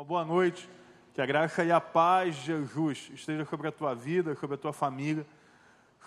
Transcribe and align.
Uma 0.00 0.06
boa 0.06 0.24
noite. 0.24 0.66
Que 1.12 1.20
a 1.20 1.26
graça 1.26 1.62
e 1.62 1.70
a 1.70 1.78
paz 1.78 2.34
de 2.34 2.46
Jesus 2.46 3.10
esteja 3.12 3.44
sobre 3.44 3.68
a 3.68 3.70
tua 3.70 3.94
vida, 3.94 4.34
sobre 4.34 4.54
a 4.54 4.58
tua 4.58 4.72
família. 4.72 5.26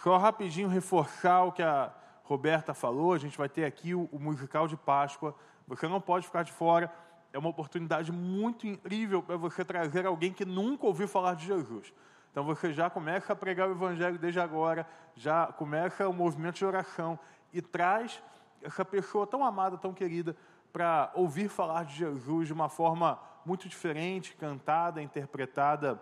Só 0.02 0.18
rapidinho 0.18 0.68
reforçar 0.68 1.44
o 1.44 1.52
que 1.52 1.62
a 1.62 1.94
Roberta 2.24 2.74
falou. 2.74 3.14
A 3.14 3.20
gente 3.20 3.38
vai 3.38 3.48
ter 3.48 3.66
aqui 3.66 3.94
o, 3.94 4.10
o 4.12 4.18
musical 4.18 4.68
de 4.68 4.76
Páscoa. 4.76 5.36
Você 5.68 5.88
não 5.88 6.02
pode 6.02 6.26
ficar 6.26 6.42
de 6.42 6.52
fora. 6.52 6.92
É 7.32 7.38
uma 7.38 7.50
oportunidade 7.50 8.12
muito 8.12 8.66
incrível 8.66 9.22
para 9.22 9.38
você 9.38 9.64
trazer 9.64 10.08
alguém 10.08 10.34
que 10.34 10.44
nunca 10.44 10.88
ouviu 10.88 11.08
falar 11.08 11.36
de 11.36 11.46
Jesus. 11.46 11.94
Então 12.32 12.44
você 12.44 12.74
já 12.74 12.90
começa 12.90 13.34
a 13.34 13.36
pregar 13.36 13.70
o 13.70 13.74
Evangelho 13.74 14.18
desde 14.18 14.40
agora, 14.40 14.88
já 15.16 15.46
começa 15.46 16.10
o 16.10 16.14
movimento 16.14 16.56
de 16.56 16.66
oração 16.66 17.20
e 17.54 17.62
traz 17.62 18.24
essa 18.64 18.84
pessoa 18.84 19.28
tão 19.28 19.46
amada, 19.46 19.78
tão 19.78 19.94
querida, 19.94 20.36
para 20.72 21.12
ouvir 21.14 21.48
falar 21.48 21.86
de 21.86 21.94
Jesus 21.94 22.48
de 22.48 22.54
uma 22.54 22.70
forma 22.70 23.20
muito 23.46 23.68
diferente, 23.68 24.36
cantada, 24.36 25.02
interpretada. 25.02 26.00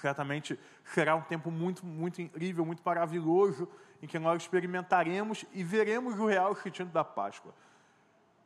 Certamente 0.00 0.58
será 0.84 1.14
um 1.14 1.22
tempo 1.22 1.50
muito, 1.50 1.84
muito 1.84 2.22
incrível, 2.22 2.64
muito 2.64 2.82
maravilhoso, 2.84 3.68
em 4.02 4.06
que 4.06 4.18
nós 4.18 4.42
experimentaremos 4.42 5.44
e 5.52 5.62
veremos 5.62 6.18
o 6.18 6.26
real 6.26 6.54
sentido 6.54 6.90
da 6.90 7.04
Páscoa. 7.04 7.54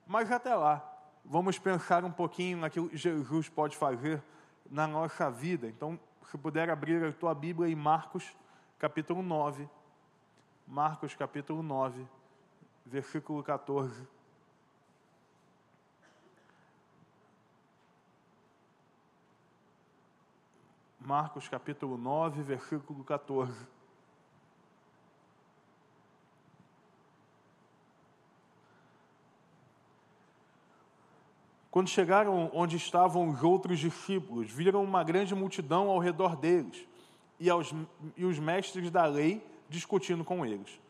Mas 0.07 0.31
até 0.31 0.55
lá, 0.55 0.85
vamos 1.25 1.59
pensar 1.59 2.05
um 2.05 2.11
pouquinho 2.11 2.59
naquilo 2.59 2.89
que 2.89 2.97
Jesus 2.97 3.49
pode 3.49 3.77
fazer 3.77 4.23
na 4.71 4.87
nossa 4.87 5.31
vida. 5.31 5.67
Então, 5.67 5.99
se 6.31 6.37
puder 6.37 6.71
abrir 6.71 7.05
a 7.05 7.13
tua 7.13 7.35
Bíblia 7.35 7.71
em 7.71 7.75
Marcos, 7.75 8.37
capítulo 8.79 9.23
9. 9.23 9.69
Marcos, 10.67 11.15
capítulo 11.15 11.63
9, 11.63 12.07
versículo 12.85 13.43
14. 13.43 14.16
Marcos 21.07 21.49
capítulo 21.49 21.97
9, 21.97 22.43
versículo 22.43 23.05
14. 23.05 23.55
Quando 31.71 31.89
chegaram 31.89 32.51
onde 32.53 32.77
estavam 32.77 33.29
os 33.29 33.45
outros 33.45 33.79
discípulos, 33.79 34.51
viram 34.51 34.83
uma 34.83 35.05
grande 35.05 35.33
multidão 35.33 35.89
ao 35.91 36.01
redor 36.01 36.35
deles 36.35 36.85
e, 37.39 37.49
aos, 37.49 37.73
e 38.17 38.25
os 38.25 38.41
mestres 38.41 38.91
da 38.91 39.07
lei 39.07 39.47
discutindo 39.69 40.25
com 40.25 40.45
eles. 40.45 40.81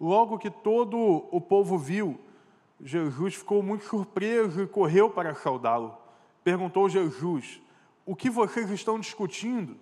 Logo 0.00 0.38
que 0.38 0.48
todo 0.48 0.96
o 1.28 1.40
povo 1.40 1.76
viu, 1.76 2.20
Jesus 2.80 3.34
ficou 3.34 3.64
muito 3.64 3.84
surpreso 3.84 4.62
e 4.62 4.68
correu 4.68 5.10
para 5.10 5.34
saudá-lo. 5.34 5.98
Perguntou 6.44 6.88
Jesus: 6.88 7.60
o 8.04 8.16
que 8.16 8.30
vocês 8.30 8.70
estão 8.70 8.98
discutindo? 8.98 9.76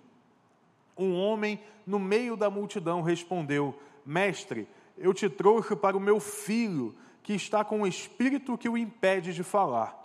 Um 0.97 1.15
homem 1.15 1.59
no 1.85 1.97
meio 1.97 2.35
da 2.35 2.49
multidão 2.49 3.01
respondeu: 3.01 3.77
Mestre, 4.05 4.67
eu 4.97 5.13
te 5.13 5.29
trouxe 5.29 5.75
para 5.75 5.97
o 5.97 5.99
meu 5.99 6.19
filho, 6.19 6.95
que 7.23 7.33
está 7.33 7.63
com 7.63 7.81
um 7.81 7.87
espírito 7.87 8.57
que 8.57 8.67
o 8.67 8.77
impede 8.77 9.33
de 9.33 9.43
falar. 9.43 9.97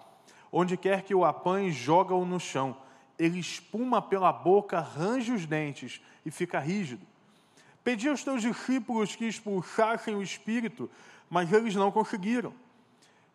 Onde 0.52 0.76
quer 0.76 1.02
que 1.02 1.14
o 1.14 1.24
apanhe, 1.24 1.72
joga-o 1.72 2.24
no 2.24 2.38
chão. 2.38 2.76
Ele 3.18 3.38
espuma 3.38 4.00
pela 4.00 4.32
boca, 4.32 4.78
range 4.78 5.32
os 5.32 5.46
dentes 5.46 6.00
e 6.24 6.30
fica 6.30 6.58
rígido. 6.58 7.04
Pedi 7.82 8.08
aos 8.08 8.24
teus 8.24 8.40
discípulos 8.40 9.14
que 9.14 9.26
expulsassem 9.26 10.14
o 10.14 10.22
espírito, 10.22 10.90
mas 11.28 11.52
eles 11.52 11.74
não 11.74 11.90
conseguiram. 11.90 12.54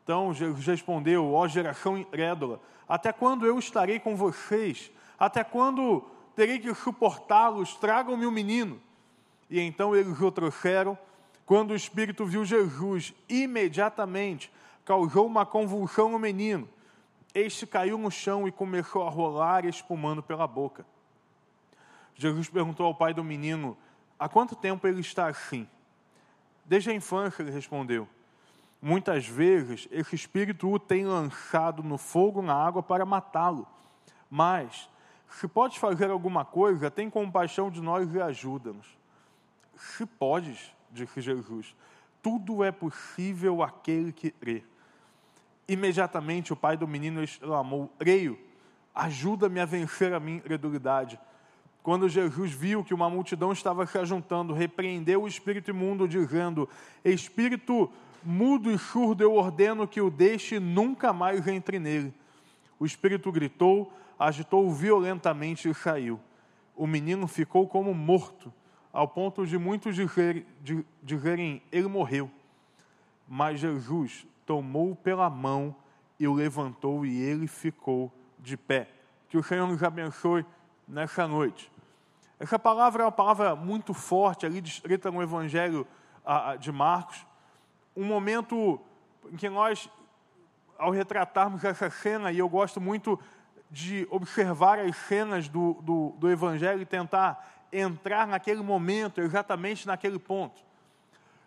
Então 0.10 0.34
Jesus 0.34 0.66
respondeu: 0.66 1.32
Ó 1.34 1.48
geração 1.48 1.96
incrédula, 1.96 2.60
até 2.88 3.14
quando 3.14 3.46
eu 3.46 3.60
estarei 3.60 4.00
com 4.00 4.16
vocês? 4.16 4.90
Até 5.20 5.44
quando 5.44 6.04
terei 6.36 6.58
que 6.58 6.74
suportá-los? 6.74 7.76
Tragam-me 7.76 8.26
o 8.26 8.30
um 8.30 8.32
menino. 8.32 8.82
E 9.52 9.62
então 9.62 9.96
eles 9.96 10.20
o 10.20 10.32
trouxeram. 10.32 10.98
Quando 11.46 11.70
o 11.70 11.76
espírito 11.76 12.26
viu 12.26 12.44
Jesus, 12.44 13.14
imediatamente 13.30 14.52
causou 14.84 15.28
uma 15.28 15.46
convulsão 15.46 16.10
no 16.10 16.18
menino. 16.18 16.68
Este 17.32 17.68
caiu 17.68 17.96
no 17.96 18.10
chão 18.10 18.48
e 18.48 18.52
começou 18.52 19.06
a 19.06 19.12
rolar, 19.12 19.64
espumando 19.64 20.24
pela 20.24 20.48
boca. 20.48 20.88
Jesus 22.16 22.50
perguntou 22.50 22.88
ao 22.88 22.96
pai 22.96 23.14
do 23.14 23.24
menino: 23.24 23.78
Há 24.18 24.28
quanto 24.28 24.56
tempo 24.56 24.88
ele 24.88 25.02
está 25.02 25.28
assim? 25.28 25.70
Desde 26.66 26.90
a 26.90 26.96
infância, 26.96 27.44
ele 27.44 27.52
respondeu. 27.52 28.08
Muitas 28.82 29.28
vezes, 29.28 29.88
esse 29.92 30.16
espírito 30.16 30.72
o 30.72 30.80
tem 30.80 31.06
lançado 31.06 31.84
no 31.84 31.98
fogo, 31.98 32.42
na 32.42 32.54
água, 32.54 32.82
para 32.82 33.06
matá-lo. 33.06 33.68
Mas, 34.30 34.90
se 35.30 35.48
podes 35.48 35.78
fazer 35.78 36.10
alguma 36.10 36.46
coisa, 36.46 36.90
tem 36.90 37.10
compaixão 37.10 37.70
de 37.70 37.82
nós 37.82 38.14
e 38.14 38.22
ajuda-nos. 38.22 38.88
Se 39.76 40.06
podes, 40.06 40.74
disse 40.92 41.20
Jesus, 41.20 41.76
tudo 42.22 42.64
é 42.64 42.72
possível 42.72 43.62
àquele 43.62 44.14
que 44.14 44.32
crê. 44.32 44.64
Imediatamente 45.68 46.52
o 46.54 46.56
pai 46.56 46.76
do 46.76 46.88
menino 46.88 47.24
exclamou: 47.24 47.92
Creio, 48.00 48.40
ajuda-me 48.96 49.60
a 49.60 49.66
vencer 49.66 50.14
a 50.14 50.20
minha 50.20 50.38
incredulidade. 50.38 51.20
Quando 51.84 52.10
Jesus 52.10 52.52
viu 52.52 52.84
que 52.84 52.94
uma 52.94 53.10
multidão 53.10 53.52
estava 53.52 53.86
se 53.86 53.98
ajuntando, 53.98 54.54
repreendeu 54.54 55.24
o 55.24 55.28
espírito 55.28 55.70
imundo, 55.70 56.08
dizendo: 56.08 56.68
Espírito 57.06 57.92
mudo 58.24 58.72
e 58.72 58.78
surdo, 58.78 59.24
eu 59.24 59.34
ordeno 59.34 59.88
que 59.88 60.02
o 60.02 60.10
deixe 60.10 60.56
e 60.56 60.60
nunca 60.60 61.12
mais 61.14 61.48
entre 61.48 61.80
nele. 61.80 62.14
O 62.80 62.86
espírito 62.86 63.32
gritou, 63.32 63.92
agitou 64.18 64.72
violentamente 64.72 65.70
e 65.70 65.74
saiu. 65.74 66.20
O 66.76 66.88
menino 66.88 67.28
ficou 67.28 67.68
como 67.68 67.94
morto, 67.94 68.54
ao 68.92 69.08
ponto 69.08 69.46
de 69.46 69.58
muitos 69.58 69.96
dizerem, 71.04 71.62
ele 71.72 71.88
morreu. 71.88 72.32
Mas 73.28 73.60
Jesus 73.60 74.26
tomou 74.46 74.96
pela 74.96 75.30
mão 75.30 75.76
e 76.20 76.28
o 76.28 76.34
levantou 76.34 77.06
e 77.06 77.22
ele 77.22 77.48
ficou 77.48 78.12
de 78.40 78.58
pé. 78.58 78.90
Que 79.30 79.38
o 79.38 79.44
Senhor 79.44 79.68
nos 79.68 79.84
abençoe 79.84 80.46
nessa 80.88 81.28
noite. 81.28 81.72
Essa 82.40 82.58
palavra 82.58 83.04
é 83.04 83.06
uma 83.06 83.12
palavra 83.12 83.56
muito 83.56 83.94
forte, 83.94 84.46
ali 84.46 84.62
descrita 84.62 85.12
no 85.12 85.22
Evangelho 85.22 85.86
de 86.60 86.72
Marcos 86.72 87.26
um 88.00 88.06
momento 88.06 88.80
em 89.30 89.36
que 89.36 89.50
nós, 89.50 89.90
ao 90.78 90.90
retratarmos 90.90 91.66
essa 91.66 91.90
cena, 91.90 92.32
e 92.32 92.40
eu 92.40 92.48
gosto 92.48 92.80
muito 92.80 93.20
de 93.70 94.08
observar 94.10 94.80
as 94.80 94.96
cenas 94.96 95.50
do, 95.50 95.74
do, 95.82 96.16
do 96.18 96.32
Evangelho 96.32 96.82
e 96.82 96.86
tentar 96.86 97.68
entrar 97.74 98.26
naquele 98.26 98.62
momento, 98.62 99.20
exatamente 99.20 99.86
naquele 99.86 100.18
ponto. 100.18 100.62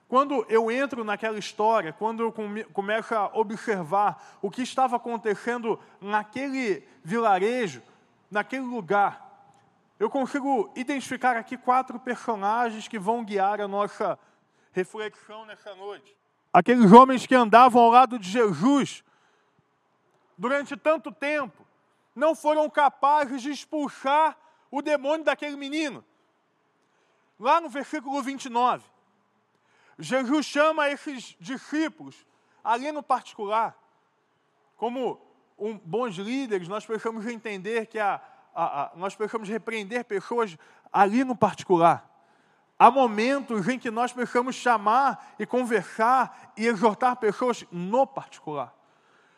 Quando 0.07 0.45
eu 0.47 0.71
entro 0.71 1.03
naquela 1.03 1.39
história, 1.39 1.91
quando 1.91 2.23
eu 2.23 2.31
come, 2.31 2.65
começo 2.65 3.15
a 3.15 3.31
observar 3.33 4.39
o 4.43 4.51
que 4.51 4.61
estava 4.61 4.97
acontecendo 4.97 5.81
naquele 6.03 6.87
vilarejo, 7.03 7.83
naquele 8.31 8.65
lugar, 8.65 9.57
eu 9.99 10.11
consigo 10.11 10.71
identificar 10.77 11.35
aqui 11.35 11.57
quatro 11.57 11.99
personagens 11.99 12.87
que 12.87 12.99
vão 12.99 13.25
guiar 13.25 13.59
a 13.59 13.67
nossa 13.67 14.19
reflexão 14.71 15.47
nessa 15.47 15.75
noite 15.75 16.22
aqueles 16.53 16.93
homens 16.93 17.27
que 17.27 17.35
andavam 17.35 17.83
ao 17.83 17.91
lado 17.91 18.19
de 18.19 18.29
Jesus 18.29 19.03
durante 20.37 20.77
tanto 20.77 21.11
tempo, 21.11 21.67
não 22.15 22.35
foram 22.35 22.69
capazes 22.69 23.41
de 23.41 23.51
expulsar 23.51 24.37
o 24.71 24.83
demônio 24.83 25.25
daquele 25.25 25.57
menino. 25.57 26.05
Lá 27.39 27.61
no 27.61 27.69
versículo 27.69 28.23
29, 28.23 28.85
Jesus 29.99 30.47
chama 30.47 30.89
esses 30.91 31.37
discípulos, 31.41 32.27
ali 32.63 32.93
no 32.93 33.03
particular, 33.03 33.77
como 34.77 35.21
um, 35.59 35.79
bons 35.79 36.17
líderes, 36.17 36.69
nós 36.69 36.85
precisamos 36.85 37.27
entender 37.27 37.87
que 37.87 37.99
a, 37.99 38.21
a, 38.55 38.83
a, 38.83 38.93
nós 38.97 39.15
precisamos 39.15 39.49
repreender 39.49 40.05
pessoas 40.05 40.57
ali 40.93 41.25
no 41.25 41.37
particular. 41.37 42.12
Há 42.83 42.91
momentos 42.91 43.69
em 43.69 43.79
que 43.79 43.93
nós 43.93 44.13
precisamos 44.13 44.57
chamar 44.57 45.37
e 45.39 45.47
conversar 45.47 46.53
e 46.57 46.67
exortar 46.67 47.15
pessoas 47.15 47.65
no 47.71 48.05
particular. 48.05 48.75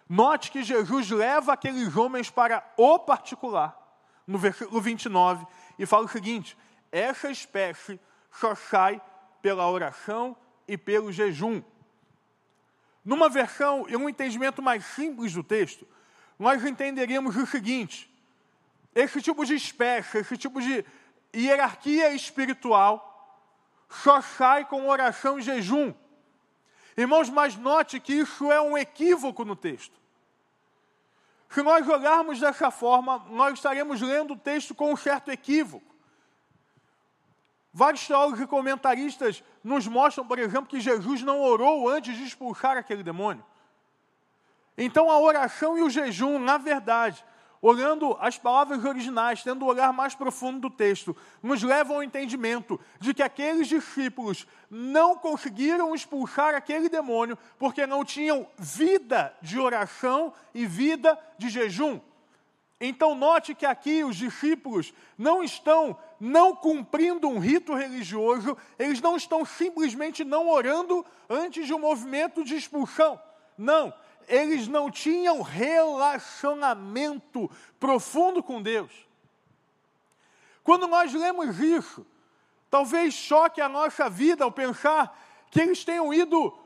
Note 0.08 0.50
que 0.50 0.62
Jesus 0.62 1.10
leva 1.10 1.52
aqueles 1.52 1.94
homens 1.94 2.30
para 2.30 2.64
o 2.74 2.98
particular, 2.98 3.78
no 4.26 4.38
versículo 4.38 4.80
29, 4.80 5.46
e 5.78 5.84
fala 5.84 6.06
o 6.06 6.08
seguinte: 6.08 6.56
essa 6.90 7.30
espécie 7.30 8.00
só 8.30 8.54
sai 8.54 8.98
pela 9.42 9.70
oração 9.70 10.34
e 10.66 10.78
pelo 10.78 11.12
jejum. 11.12 11.62
Numa 13.04 13.28
versão 13.28 13.84
e 13.90 13.94
um 13.94 14.08
entendimento 14.08 14.62
mais 14.62 14.86
simples 14.86 15.34
do 15.34 15.44
texto, 15.44 15.86
nós 16.38 16.64
entenderíamos 16.64 17.36
o 17.36 17.44
seguinte: 17.44 18.10
esse 18.94 19.20
tipo 19.20 19.44
de 19.44 19.54
espécie, 19.54 20.16
esse 20.16 20.38
tipo 20.38 20.62
de 20.62 20.82
hierarquia 21.36 22.10
espiritual, 22.14 23.10
sai 23.88 24.64
com 24.64 24.88
oração 24.88 25.38
e 25.38 25.42
jejum. 25.42 25.94
Irmãos, 26.96 27.28
mas 27.28 27.56
note 27.56 27.98
que 27.98 28.12
isso 28.12 28.50
é 28.50 28.60
um 28.60 28.78
equívoco 28.78 29.44
no 29.44 29.56
texto. 29.56 29.98
Se 31.48 31.62
nós 31.62 31.86
olharmos 31.88 32.40
dessa 32.40 32.70
forma, 32.70 33.24
nós 33.30 33.54
estaremos 33.54 34.00
lendo 34.00 34.34
o 34.34 34.38
texto 34.38 34.74
com 34.74 34.92
um 34.92 34.96
certo 34.96 35.30
equívoco. 35.30 35.94
Vários 37.72 38.06
teólogos 38.06 38.40
e 38.40 38.46
comentaristas 38.46 39.42
nos 39.62 39.86
mostram, 39.86 40.26
por 40.26 40.38
exemplo, 40.38 40.66
que 40.66 40.80
Jesus 40.80 41.22
não 41.22 41.40
orou 41.40 41.88
antes 41.88 42.16
de 42.16 42.24
expulsar 42.24 42.76
aquele 42.76 43.02
demônio. 43.02 43.44
Então, 44.76 45.10
a 45.10 45.18
oração 45.18 45.76
e 45.78 45.82
o 45.82 45.90
jejum, 45.90 46.38
na 46.38 46.58
verdade, 46.58 47.24
olhando 47.64 48.14
as 48.20 48.36
palavras 48.36 48.84
originais, 48.84 49.42
tendo 49.42 49.64
o 49.64 49.68
olhar 49.68 49.90
mais 49.90 50.14
profundo 50.14 50.60
do 50.60 50.70
texto, 50.70 51.16
nos 51.42 51.62
levam 51.62 51.96
ao 51.96 52.02
entendimento 52.02 52.78
de 53.00 53.14
que 53.14 53.22
aqueles 53.22 53.68
discípulos 53.68 54.46
não 54.70 55.16
conseguiram 55.16 55.94
expulsar 55.94 56.54
aquele 56.54 56.90
demônio 56.90 57.38
porque 57.58 57.86
não 57.86 58.04
tinham 58.04 58.46
vida 58.58 59.34
de 59.40 59.58
oração 59.58 60.30
e 60.54 60.66
vida 60.66 61.18
de 61.38 61.48
jejum. 61.48 61.98
Então, 62.78 63.14
note 63.14 63.54
que 63.54 63.64
aqui 63.64 64.04
os 64.04 64.16
discípulos 64.16 64.92
não 65.16 65.42
estão 65.42 65.96
não 66.20 66.54
cumprindo 66.54 67.26
um 67.30 67.38
rito 67.38 67.72
religioso, 67.72 68.58
eles 68.78 69.00
não 69.00 69.16
estão 69.16 69.42
simplesmente 69.42 70.22
não 70.22 70.50
orando 70.50 71.02
antes 71.30 71.66
de 71.66 71.72
um 71.72 71.78
movimento 71.78 72.44
de 72.44 72.56
expulsão. 72.56 73.18
Não, 73.56 73.94
eles 74.28 74.68
não 74.68 74.90
tinham 74.90 75.42
relacionamento 75.42 77.50
profundo 77.78 78.42
com 78.42 78.62
Deus. 78.62 78.92
Quando 80.62 80.86
nós 80.86 81.12
lemos 81.12 81.58
isso, 81.60 82.06
talvez 82.70 83.14
choque 83.14 83.60
a 83.60 83.68
nossa 83.68 84.08
vida 84.08 84.44
ao 84.44 84.52
pensar 84.52 85.18
que 85.50 85.60
eles 85.60 85.84
tenham 85.84 86.12
ido 86.12 86.56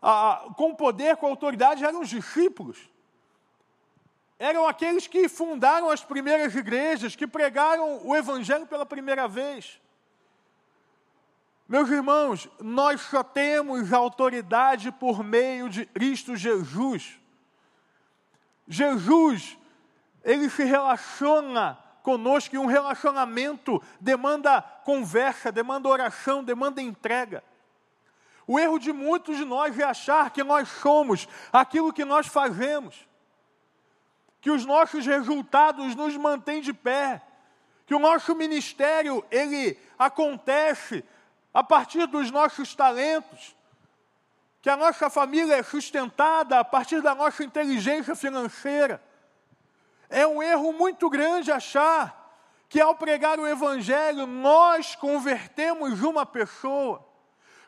ah, 0.00 0.48
com 0.56 0.74
poder, 0.74 1.16
com 1.16 1.26
autoridade, 1.26 1.84
eram 1.84 2.00
os 2.00 2.08
discípulos. 2.08 2.78
Eram 4.38 4.66
aqueles 4.66 5.06
que 5.06 5.28
fundaram 5.28 5.88
as 5.88 6.04
primeiras 6.04 6.54
igrejas, 6.54 7.14
que 7.14 7.26
pregaram 7.26 8.00
o 8.04 8.16
Evangelho 8.16 8.66
pela 8.66 8.84
primeira 8.84 9.28
vez. 9.28 9.80
Meus 11.68 11.88
irmãos, 11.90 12.48
nós 12.60 13.00
só 13.00 13.22
temos 13.22 13.92
autoridade 13.92 14.90
por 14.92 15.22
meio 15.22 15.68
de 15.68 15.86
Cristo 15.86 16.36
Jesus. 16.36 17.18
Jesus, 18.66 19.56
ele 20.24 20.50
se 20.50 20.64
relaciona 20.64 21.78
conosco 22.02 22.54
e 22.54 22.58
um 22.58 22.66
relacionamento 22.66 23.82
demanda 24.00 24.60
conversa, 24.84 25.52
demanda 25.52 25.88
oração, 25.88 26.42
demanda 26.42 26.82
entrega. 26.82 27.42
O 28.46 28.58
erro 28.58 28.78
de 28.78 28.92
muitos 28.92 29.36
de 29.36 29.44
nós 29.44 29.78
é 29.78 29.84
achar 29.84 30.30
que 30.30 30.42
nós 30.42 30.68
somos 30.68 31.28
aquilo 31.52 31.92
que 31.92 32.04
nós 32.04 32.26
fazemos, 32.26 33.06
que 34.40 34.50
os 34.50 34.66
nossos 34.66 35.06
resultados 35.06 35.94
nos 35.94 36.16
mantêm 36.16 36.60
de 36.60 36.72
pé, 36.72 37.22
que 37.86 37.94
o 37.94 38.00
nosso 38.00 38.34
ministério 38.34 39.24
ele 39.30 39.78
acontece 39.98 41.04
a 41.52 41.62
partir 41.62 42.06
dos 42.06 42.30
nossos 42.30 42.74
talentos, 42.74 43.54
que 44.60 44.70
a 44.70 44.76
nossa 44.76 45.10
família 45.10 45.56
é 45.56 45.62
sustentada 45.62 46.58
a 46.58 46.64
partir 46.64 47.02
da 47.02 47.14
nossa 47.14 47.42
inteligência 47.42 48.14
financeira. 48.14 49.02
É 50.08 50.26
um 50.26 50.42
erro 50.42 50.72
muito 50.72 51.10
grande 51.10 51.50
achar 51.50 52.22
que 52.68 52.80
ao 52.80 52.94
pregar 52.94 53.38
o 53.38 53.46
Evangelho 53.46 54.26
nós 54.26 54.94
convertemos 54.94 56.02
uma 56.02 56.24
pessoa, 56.24 57.06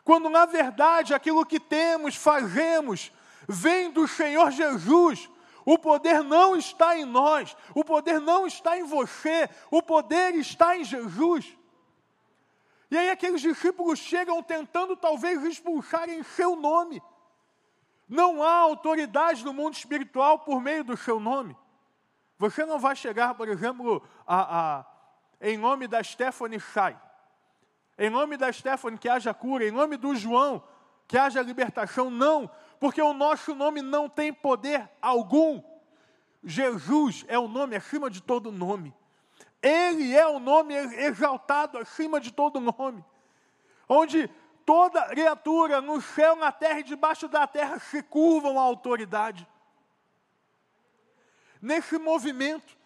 quando 0.03 0.29
na 0.29 0.45
verdade 0.45 1.13
aquilo 1.13 1.45
que 1.45 1.59
temos, 1.59 2.15
fazemos, 2.15 3.11
vem 3.47 3.91
do 3.91 4.07
Senhor 4.07 4.49
Jesus. 4.51 5.29
O 5.65 5.77
poder 5.77 6.23
não 6.23 6.55
está 6.55 6.97
em 6.97 7.05
nós, 7.05 7.57
o 7.73 7.83
poder 7.83 8.21
não 8.21 8.47
está 8.47 8.77
em 8.77 8.83
você, 8.83 9.49
o 9.69 9.81
poder 9.81 10.35
está 10.35 10.77
em 10.77 10.83
Jesus. 10.83 11.55
E 12.95 12.97
aí 12.97 13.09
aqueles 13.09 13.41
discípulos 13.41 13.99
chegam 13.99 14.41
tentando 14.41 14.95
talvez 14.95 15.43
expulsar 15.43 16.07
em 16.07 16.23
seu 16.23 16.55
nome. 16.55 17.03
Não 18.07 18.41
há 18.41 18.53
autoridade 18.53 19.43
no 19.43 19.51
mundo 19.51 19.73
espiritual 19.73 20.39
por 20.39 20.61
meio 20.61 20.81
do 20.81 20.95
seu 20.95 21.19
nome. 21.19 21.57
Você 22.37 22.65
não 22.65 22.79
vai 22.79 22.95
chegar, 22.95 23.35
por 23.35 23.49
exemplo, 23.49 24.01
a, 24.25 24.77
a, 24.77 24.85
em 25.41 25.57
nome 25.57 25.89
da 25.89 26.01
Stephanie 26.01 26.57
sai. 26.57 26.97
Em 27.97 28.09
nome 28.09 28.37
da 28.37 28.49
Stephanie 28.49 28.97
que 28.97 29.09
haja 29.09 29.33
cura, 29.33 29.67
em 29.67 29.71
nome 29.71 29.97
do 29.97 30.15
João 30.15 30.63
que 31.05 31.17
haja 31.17 31.41
libertação, 31.41 32.09
não, 32.09 32.49
porque 32.79 33.01
o 33.01 33.13
nosso 33.13 33.53
nome 33.53 33.81
não 33.81 34.07
tem 34.07 34.31
poder 34.31 34.89
algum. 35.01 35.61
Jesus 36.41 37.25
é 37.27 37.37
o 37.37 37.49
nome 37.49 37.75
acima 37.75 38.09
de 38.09 38.23
todo 38.23 38.53
nome. 38.53 38.95
Ele 39.65 40.15
é 40.15 40.27
o 40.27 40.37
nome 40.37 40.75
exaltado 40.75 41.79
acima 41.79 42.21
de 42.21 42.31
todo 42.31 42.59
nome, 42.59 43.03
onde 43.89 44.29
toda 44.63 45.07
criatura 45.07 45.81
no 45.81 45.99
céu, 45.99 46.35
na 46.35 46.51
terra 46.51 46.81
e 46.81 46.83
debaixo 46.83 47.27
da 47.27 47.47
terra 47.47 47.79
se 47.79 48.03
curvam 48.03 48.59
à 48.59 48.61
autoridade. 48.61 49.47
Nesse 51.59 51.97
movimento, 51.97 52.77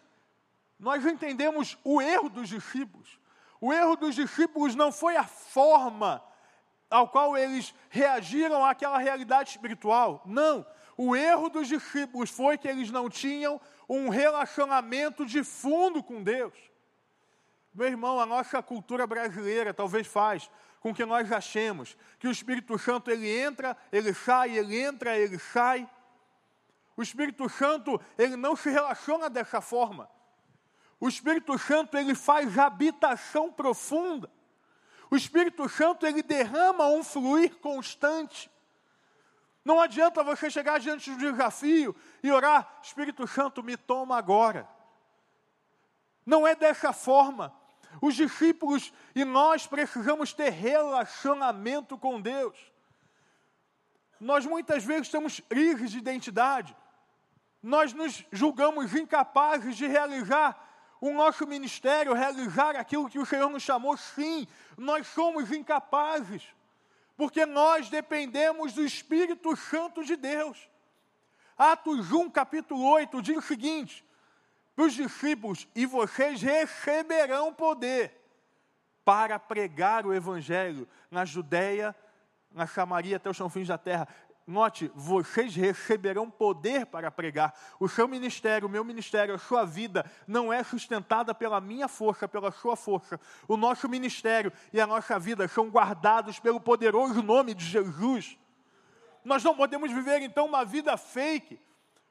nós 0.78 1.04
entendemos 1.04 1.76
o 1.84 2.00
erro 2.00 2.30
dos 2.30 2.48
discípulos. 2.48 3.20
O 3.60 3.74
erro 3.74 3.94
dos 3.94 4.14
discípulos 4.14 4.74
não 4.74 4.90
foi 4.90 5.18
a 5.18 5.24
forma 5.24 6.24
ao 6.88 7.08
qual 7.08 7.36
eles 7.36 7.74
reagiram 7.90 8.64
àquela 8.64 8.96
realidade 8.96 9.50
espiritual. 9.50 10.22
Não. 10.24 10.64
O 10.96 11.14
erro 11.14 11.50
dos 11.50 11.68
discípulos 11.68 12.30
foi 12.30 12.56
que 12.56 12.66
eles 12.66 12.90
não 12.90 13.10
tinham 13.10 13.60
um 13.86 14.08
relacionamento 14.08 15.26
de 15.26 15.44
fundo 15.44 16.02
com 16.02 16.22
Deus. 16.22 16.69
Meu 17.72 17.86
irmão, 17.86 18.18
a 18.18 18.26
nossa 18.26 18.62
cultura 18.62 19.06
brasileira 19.06 19.72
talvez 19.72 20.06
faz 20.06 20.50
com 20.80 20.94
que 20.94 21.04
nós 21.04 21.30
achemos 21.30 21.96
que 22.18 22.26
o 22.26 22.30
Espírito 22.30 22.78
Santo 22.78 23.10
ele 23.10 23.28
entra, 23.28 23.76
ele 23.92 24.12
sai, 24.12 24.56
ele 24.56 24.80
entra, 24.80 25.16
ele 25.16 25.38
sai. 25.38 25.88
O 26.96 27.02
Espírito 27.02 27.48
Santo 27.48 28.00
ele 28.18 28.36
não 28.36 28.56
se 28.56 28.70
relaciona 28.70 29.30
dessa 29.30 29.60
forma. 29.60 30.10
O 30.98 31.08
Espírito 31.08 31.56
Santo 31.58 31.96
ele 31.96 32.14
faz 32.14 32.58
habitação 32.58 33.52
profunda. 33.52 34.30
O 35.10 35.16
Espírito 35.16 35.68
Santo 35.68 36.06
ele 36.06 36.22
derrama 36.22 36.88
um 36.88 37.02
fluir 37.02 37.56
constante. 37.56 38.50
Não 39.64 39.80
adianta 39.80 40.24
você 40.24 40.50
chegar 40.50 40.80
diante 40.80 41.10
do 41.10 41.18
desafio 41.18 41.94
e 42.22 42.30
orar, 42.30 42.80
Espírito 42.82 43.26
Santo, 43.26 43.62
me 43.62 43.76
toma 43.76 44.16
agora. 44.16 44.68
Não 46.24 46.46
é 46.46 46.54
dessa 46.54 46.92
forma. 46.92 47.59
Os 48.00 48.14
discípulos 48.14 48.92
e 49.14 49.24
nós 49.24 49.66
precisamos 49.66 50.32
ter 50.32 50.50
relacionamento 50.50 51.96
com 51.98 52.20
Deus. 52.20 52.56
Nós 54.20 54.44
muitas 54.44 54.84
vezes 54.84 55.08
temos 55.08 55.40
crises 55.40 55.90
de 55.90 55.98
identidade. 55.98 56.76
Nós 57.62 57.92
nos 57.92 58.24
julgamos 58.30 58.94
incapazes 58.94 59.76
de 59.76 59.86
realizar 59.86 60.68
o 61.00 61.12
nosso 61.12 61.46
ministério, 61.46 62.12
realizar 62.12 62.76
aquilo 62.76 63.08
que 63.08 63.18
o 63.18 63.24
Senhor 63.26 63.48
nos 63.48 63.62
chamou. 63.62 63.96
Sim, 63.96 64.46
nós 64.76 65.06
somos 65.06 65.50
incapazes, 65.50 66.42
porque 67.16 67.46
nós 67.46 67.88
dependemos 67.88 68.74
do 68.74 68.84
Espírito 68.84 69.56
Santo 69.56 70.04
de 70.04 70.16
Deus. 70.16 70.68
Atos 71.56 72.12
1, 72.12 72.30
capítulo 72.30 72.82
8, 72.84 73.22
diz 73.22 73.38
o 73.38 73.42
seguinte: 73.42 74.04
para 74.74 74.84
os 74.84 74.94
discípulos: 74.94 75.68
e 75.74 75.86
vocês 75.86 76.40
receberão 76.42 77.52
poder 77.52 78.12
para 79.04 79.38
pregar 79.38 80.06
o 80.06 80.14
Evangelho 80.14 80.88
na 81.10 81.24
Judéia, 81.24 81.94
na 82.52 82.66
Samaria 82.66 83.16
até 83.16 83.30
os 83.30 83.38
confins 83.38 83.68
da 83.68 83.78
terra. 83.78 84.06
Note, 84.46 84.90
vocês 84.96 85.54
receberão 85.54 86.28
poder 86.28 86.84
para 86.86 87.10
pregar. 87.10 87.54
O 87.78 87.88
seu 87.88 88.08
ministério, 88.08 88.66
o 88.66 88.70
meu 88.70 88.82
ministério, 88.82 89.34
a 89.34 89.38
sua 89.38 89.64
vida 89.64 90.04
não 90.26 90.52
é 90.52 90.62
sustentada 90.64 91.32
pela 91.32 91.60
minha 91.60 91.86
força, 91.86 92.26
pela 92.26 92.50
sua 92.50 92.74
força. 92.74 93.20
O 93.46 93.56
nosso 93.56 93.88
ministério 93.88 94.52
e 94.72 94.80
a 94.80 94.86
nossa 94.86 95.18
vida 95.20 95.46
são 95.46 95.68
guardados 95.68 96.40
pelo 96.40 96.60
poderoso 96.60 97.22
nome 97.22 97.54
de 97.54 97.64
Jesus. 97.64 98.36
Nós 99.24 99.44
não 99.44 99.54
podemos 99.54 99.92
viver 99.92 100.20
então 100.22 100.46
uma 100.46 100.64
vida 100.64 100.96
fake, 100.96 101.60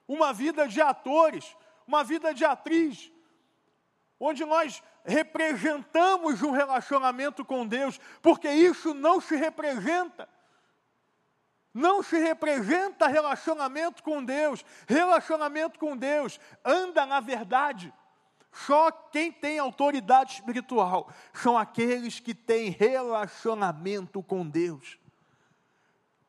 uma 0.08 0.32
vida 0.32 0.66
de 0.66 0.80
atores, 0.80 1.56
uma 1.90 2.04
vida 2.04 2.36
de 2.36 2.46
atriz, 2.46 3.12
onde 4.20 4.46
nós 4.46 4.84
representamos 5.04 6.44
um 6.44 6.52
relacionamento 6.52 7.44
com 7.44 7.66
Deus, 7.66 8.00
porque 8.22 8.48
isso 8.48 8.94
não 8.94 9.20
se 9.20 9.36
representa. 9.36 10.30
Não 11.74 12.04
se 12.04 12.20
representa 12.20 13.08
relacionamento 13.08 14.04
com 14.04 14.24
Deus. 14.24 14.64
Relacionamento 14.88 15.80
com 15.80 15.98
Deus 15.98 16.40
anda 16.64 17.08
na 17.08 17.20
verdade. 17.20 17.92
Só 18.52 18.92
quem 18.92 19.32
tem 19.32 19.58
autoridade 19.58 20.34
espiritual 20.34 21.12
são 21.34 21.58
aqueles 21.58 22.20
que 22.20 22.36
têm 22.36 22.70
relacionamento 22.70 24.22
com 24.22 24.48
Deus. 24.48 25.00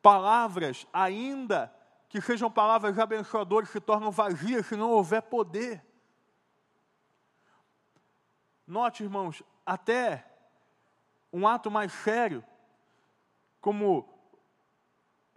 Palavras 0.01 0.87
ainda 0.91 1.71
que 2.11 2.19
sejam 2.19 2.51
palavras 2.51 2.99
abençoadoras 2.99 3.69
se 3.69 3.79
tornam 3.79 4.11
vazias 4.11 4.65
se 4.65 4.75
não 4.75 4.91
houver 4.91 5.21
poder. 5.21 5.81
Note, 8.67 9.01
irmãos, 9.01 9.41
até 9.65 10.29
um 11.31 11.47
ato 11.47 11.71
mais 11.71 11.93
sério, 11.93 12.43
como 13.61 14.13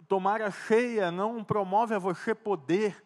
tomar 0.05 0.41
a 0.41 0.51
ceia, 0.51 1.09
não 1.11 1.45
promove 1.45 1.95
a 1.95 1.99
você 1.99 2.35
poder. 2.35 3.01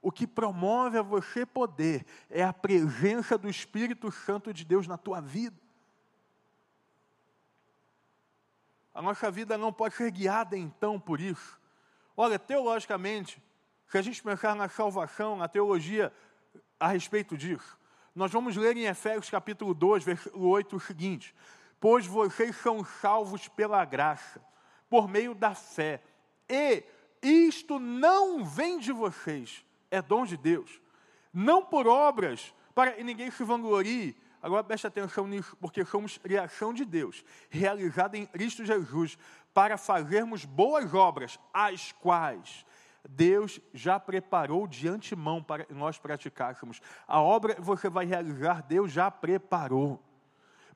O 0.00 0.12
que 0.12 0.24
promove 0.24 0.96
a 0.96 1.02
você 1.02 1.44
poder 1.44 2.06
é 2.30 2.44
a 2.44 2.52
presença 2.52 3.36
do 3.36 3.48
Espírito 3.48 4.12
Santo 4.12 4.54
de 4.54 4.64
Deus 4.64 4.86
na 4.86 4.96
tua 4.96 5.20
vida. 5.20 5.60
A 8.94 9.02
nossa 9.02 9.28
vida 9.28 9.58
não 9.58 9.72
pode 9.72 9.96
ser 9.96 10.08
guiada 10.12 10.56
então 10.56 11.00
por 11.00 11.20
isso. 11.20 11.57
Olha, 12.20 12.36
teologicamente, 12.36 13.40
se 13.86 13.96
a 13.96 14.02
gente 14.02 14.20
pensar 14.20 14.56
na 14.56 14.68
salvação, 14.68 15.36
na 15.36 15.46
teologia 15.46 16.12
a 16.80 16.88
respeito 16.88 17.36
disso, 17.36 17.78
nós 18.12 18.32
vamos 18.32 18.56
ler 18.56 18.76
em 18.76 18.86
Efésios 18.86 19.30
capítulo 19.30 19.72
2, 19.72 20.02
versículo 20.02 20.48
8 20.48 20.74
o 20.74 20.80
seguinte: 20.80 21.32
Pois 21.78 22.06
vocês 22.06 22.56
são 22.56 22.84
salvos 22.84 23.46
pela 23.46 23.84
graça, 23.84 24.44
por 24.90 25.06
meio 25.06 25.32
da 25.32 25.54
fé, 25.54 26.02
e 26.50 26.82
isto 27.22 27.78
não 27.78 28.44
vem 28.44 28.80
de 28.80 28.90
vocês, 28.90 29.64
é 29.88 30.02
dom 30.02 30.24
de 30.24 30.36
Deus, 30.36 30.80
não 31.32 31.64
por 31.64 31.86
obras, 31.86 32.52
para 32.74 32.90
que 32.90 33.04
ninguém 33.04 33.30
se 33.30 33.44
vanglorie. 33.44 34.16
Agora 34.40 34.62
preste 34.62 34.86
atenção 34.86 35.26
nisso, 35.26 35.56
porque 35.60 35.84
somos 35.84 36.16
criação 36.16 36.72
de 36.72 36.84
Deus, 36.84 37.24
realizada 37.50 38.16
em 38.16 38.24
Cristo 38.24 38.64
Jesus, 38.64 39.18
para 39.52 39.76
fazermos 39.76 40.44
boas 40.44 40.94
obras, 40.94 41.38
as 41.52 41.92
quais 41.92 42.64
Deus 43.08 43.60
já 43.72 43.98
preparou 43.98 44.66
de 44.66 44.86
antemão 44.86 45.42
para 45.42 45.66
nós 45.70 45.98
praticássemos. 45.98 46.80
A 47.06 47.20
obra 47.20 47.54
que 47.54 47.60
você 47.60 47.88
vai 47.88 48.04
realizar, 48.04 48.62
Deus 48.62 48.92
já 48.92 49.10
preparou, 49.10 50.02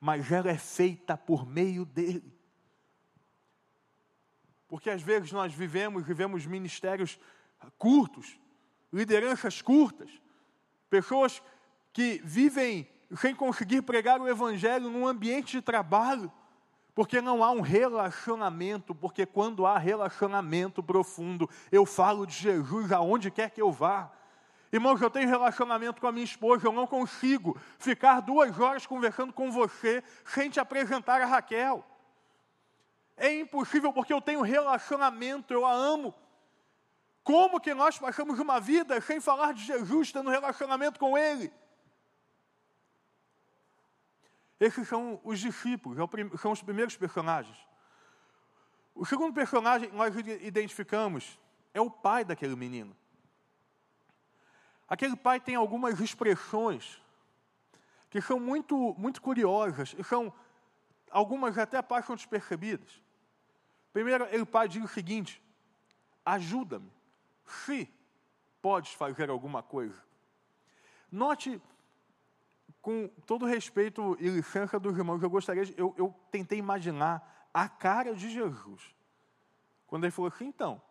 mas 0.00 0.30
ela 0.32 0.50
é 0.50 0.58
feita 0.58 1.16
por 1.16 1.46
meio 1.46 1.84
dele. 1.84 2.32
Porque 4.66 4.88
às 4.88 5.02
vezes 5.02 5.30
nós 5.30 5.52
vivemos, 5.52 6.04
vivemos 6.04 6.46
ministérios 6.46 7.20
curtos, 7.76 8.40
lideranças 8.92 9.60
curtas, 9.60 10.10
pessoas 10.88 11.42
que 11.92 12.20
vivem 12.24 12.88
sem 13.16 13.34
conseguir 13.34 13.82
pregar 13.82 14.20
o 14.20 14.28
Evangelho 14.28 14.88
num 14.90 15.06
ambiente 15.06 15.52
de 15.52 15.62
trabalho, 15.62 16.32
porque 16.94 17.20
não 17.20 17.42
há 17.42 17.50
um 17.50 17.60
relacionamento, 17.60 18.94
porque 18.94 19.24
quando 19.24 19.66
há 19.66 19.78
relacionamento 19.78 20.82
profundo, 20.82 21.48
eu 21.70 21.86
falo 21.86 22.26
de 22.26 22.34
Jesus 22.34 22.92
aonde 22.92 23.30
quer 23.30 23.50
que 23.50 23.62
eu 23.62 23.72
vá. 23.72 24.10
Irmãos, 24.70 25.00
eu 25.00 25.10
tenho 25.10 25.28
relacionamento 25.28 26.00
com 26.00 26.06
a 26.06 26.12
minha 26.12 26.24
esposa, 26.24 26.66
eu 26.66 26.72
não 26.72 26.86
consigo 26.86 27.58
ficar 27.78 28.20
duas 28.20 28.58
horas 28.58 28.86
conversando 28.86 29.32
com 29.32 29.50
você 29.50 30.02
sem 30.24 30.48
te 30.48 30.60
apresentar 30.60 31.20
a 31.20 31.26
Raquel. 31.26 31.84
É 33.16 33.32
impossível 33.38 33.92
porque 33.92 34.12
eu 34.12 34.20
tenho 34.20 34.40
relacionamento, 34.40 35.52
eu 35.52 35.66
a 35.66 35.72
amo. 35.72 36.14
Como 37.22 37.60
que 37.60 37.72
nós 37.72 37.98
passamos 37.98 38.38
uma 38.38 38.58
vida 38.58 39.00
sem 39.00 39.20
falar 39.20 39.52
de 39.52 39.62
Jesus, 39.62 40.10
tendo 40.10 40.30
relacionamento 40.30 40.98
com 40.98 41.16
Ele? 41.16 41.52
Esses 44.62 44.86
são 44.86 45.20
os 45.24 45.40
discípulos, 45.40 45.98
é 45.98 46.36
são 46.38 46.52
os 46.52 46.62
primeiros 46.62 46.96
personagens. 46.96 47.58
O 48.94 49.04
segundo 49.04 49.34
personagem 49.34 49.90
que 49.90 49.96
nós 49.96 50.14
identificamos 50.16 51.36
é 51.74 51.80
o 51.80 51.90
pai 51.90 52.24
daquele 52.24 52.54
menino. 52.54 52.96
Aquele 54.88 55.16
pai 55.16 55.40
tem 55.40 55.56
algumas 55.56 55.98
expressões 55.98 57.02
que 58.08 58.20
são 58.20 58.38
muito, 58.38 58.94
muito 58.96 59.20
curiosas, 59.20 59.96
e 59.98 60.04
são 60.04 60.32
algumas 61.10 61.58
até 61.58 61.82
passam 61.82 62.14
despercebidas. 62.14 63.02
Primeiro, 63.92 64.28
ele 64.30 64.46
pai 64.46 64.68
diz 64.68 64.84
o 64.84 64.86
seguinte: 64.86 65.42
ajuda-me 66.24 66.92
se 67.44 67.92
podes 68.60 68.92
fazer 68.92 69.28
alguma 69.28 69.60
coisa. 69.60 70.00
Note, 71.10 71.60
com 72.82 73.06
todo 73.24 73.46
respeito 73.46 74.16
e 74.18 74.28
licença 74.28 74.78
dos 74.78 74.98
irmãos, 74.98 75.22
eu 75.22 75.30
gostaria, 75.30 75.64
de, 75.64 75.72
eu, 75.78 75.94
eu 75.96 76.12
tentei 76.32 76.58
imaginar 76.58 77.48
a 77.54 77.68
cara 77.68 78.12
de 78.12 78.28
Jesus. 78.28 78.94
Quando 79.86 80.04
ele 80.04 80.10
falou 80.10 80.30
assim, 80.34 80.46
então, 80.46 80.82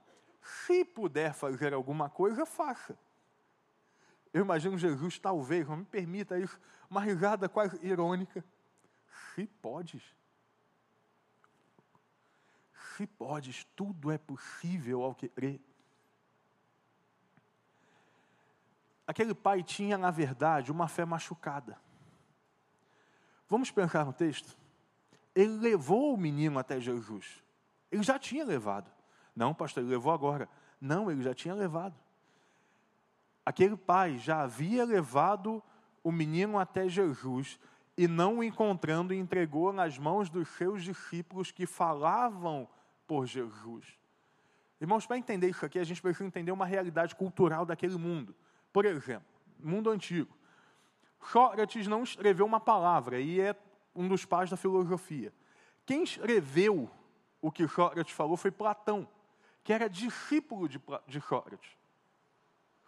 se 0.41 0.85
puder 0.85 1.33
fazer 1.33 1.73
alguma 1.73 2.09
coisa, 2.09 2.45
faça. 2.45 2.97
Eu 4.33 4.41
imagino 4.41 4.77
Jesus, 4.77 5.19
talvez, 5.19 5.67
não 5.67 5.77
me 5.77 5.85
permita 5.85 6.39
isso, 6.39 6.57
uma 6.89 7.01
risada 7.01 7.49
quase 7.49 7.77
irônica. 7.85 8.43
Se 9.35 9.45
podes. 9.45 10.03
Se 12.95 13.05
podes, 13.05 13.65
tudo 13.75 14.11
é 14.11 14.17
possível 14.17 15.03
ao 15.03 15.13
que 15.13 15.27
crê. 15.27 15.59
Aquele 19.11 19.33
pai 19.33 19.61
tinha, 19.61 19.97
na 19.97 20.09
verdade, 20.09 20.71
uma 20.71 20.87
fé 20.87 21.03
machucada. 21.03 21.77
Vamos 23.49 23.69
pensar 23.69 24.05
no 24.05 24.13
texto? 24.13 24.57
Ele 25.35 25.51
levou 25.57 26.13
o 26.13 26.17
menino 26.17 26.57
até 26.57 26.79
Jesus. 26.79 27.43
Ele 27.91 28.03
já 28.03 28.17
tinha 28.17 28.45
levado. 28.45 28.89
Não, 29.35 29.53
pastor, 29.53 29.83
ele 29.83 29.91
levou 29.91 30.13
agora. 30.13 30.47
Não, 30.79 31.11
ele 31.11 31.21
já 31.21 31.33
tinha 31.33 31.53
levado. 31.53 31.93
Aquele 33.45 33.75
pai 33.75 34.17
já 34.17 34.43
havia 34.43 34.85
levado 34.85 35.61
o 36.01 36.09
menino 36.09 36.57
até 36.57 36.87
Jesus 36.87 37.59
e 37.97 38.07
não 38.07 38.37
o 38.37 38.43
encontrando, 38.45 39.13
entregou 39.13 39.73
nas 39.73 39.97
mãos 39.97 40.29
dos 40.29 40.47
seus 40.51 40.85
discípulos 40.85 41.51
que 41.51 41.65
falavam 41.65 42.65
por 43.05 43.25
Jesus. 43.25 43.85
Irmãos, 44.79 45.05
para 45.05 45.17
entender 45.17 45.49
isso 45.49 45.65
aqui, 45.65 45.79
a 45.79 45.83
gente 45.83 46.01
precisa 46.01 46.23
entender 46.25 46.53
uma 46.53 46.65
realidade 46.65 47.13
cultural 47.13 47.65
daquele 47.65 47.97
mundo. 47.97 48.33
Por 48.71 48.85
exemplo, 48.85 49.27
mundo 49.59 49.89
antigo. 49.89 50.35
Sócrates 51.31 51.87
não 51.87 52.03
escreveu 52.03 52.45
uma 52.45 52.59
palavra 52.59 53.19
e 53.19 53.39
é 53.39 53.55
um 53.95 54.07
dos 54.07 54.25
pais 54.25 54.49
da 54.49 54.57
filosofia. 54.57 55.33
Quem 55.85 56.03
escreveu 56.03 56.89
o 57.41 57.51
que 57.51 57.67
Sócrates 57.67 58.13
falou 58.13 58.37
foi 58.37 58.51
Platão, 58.51 59.07
que 59.63 59.73
era 59.73 59.89
discípulo 59.89 60.67
de, 60.67 60.81
de 61.07 61.21
Sócrates. 61.21 61.77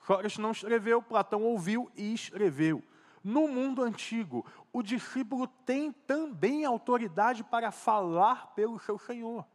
Sócrates 0.06 0.38
não 0.38 0.52
escreveu, 0.52 1.02
Platão 1.02 1.44
ouviu 1.44 1.92
e 1.96 2.14
escreveu. 2.14 2.84
No 3.24 3.48
mundo 3.48 3.82
antigo, 3.82 4.46
o 4.72 4.84
discípulo 4.84 5.48
tem 5.48 5.92
também 5.92 6.66
autoridade 6.66 7.44
para 7.44 7.72
falar 7.72 8.54
pelo 8.54 8.80
seu 8.80 9.00
Senhor. 9.00 9.46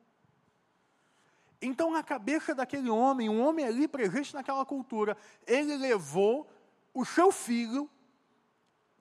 Então, 1.61 1.91
na 1.91 2.03
cabeça 2.03 2.55
daquele 2.55 2.89
homem, 2.89 3.29
um 3.29 3.41
homem 3.41 3.67
ali 3.67 3.89
presente 3.89 4.33
naquela 4.33 4.65
cultura, 4.65 5.17
ele 5.47 5.77
levou 5.77 6.49
o 6.95 7.05
seu 7.05 7.33
filho 7.33 7.91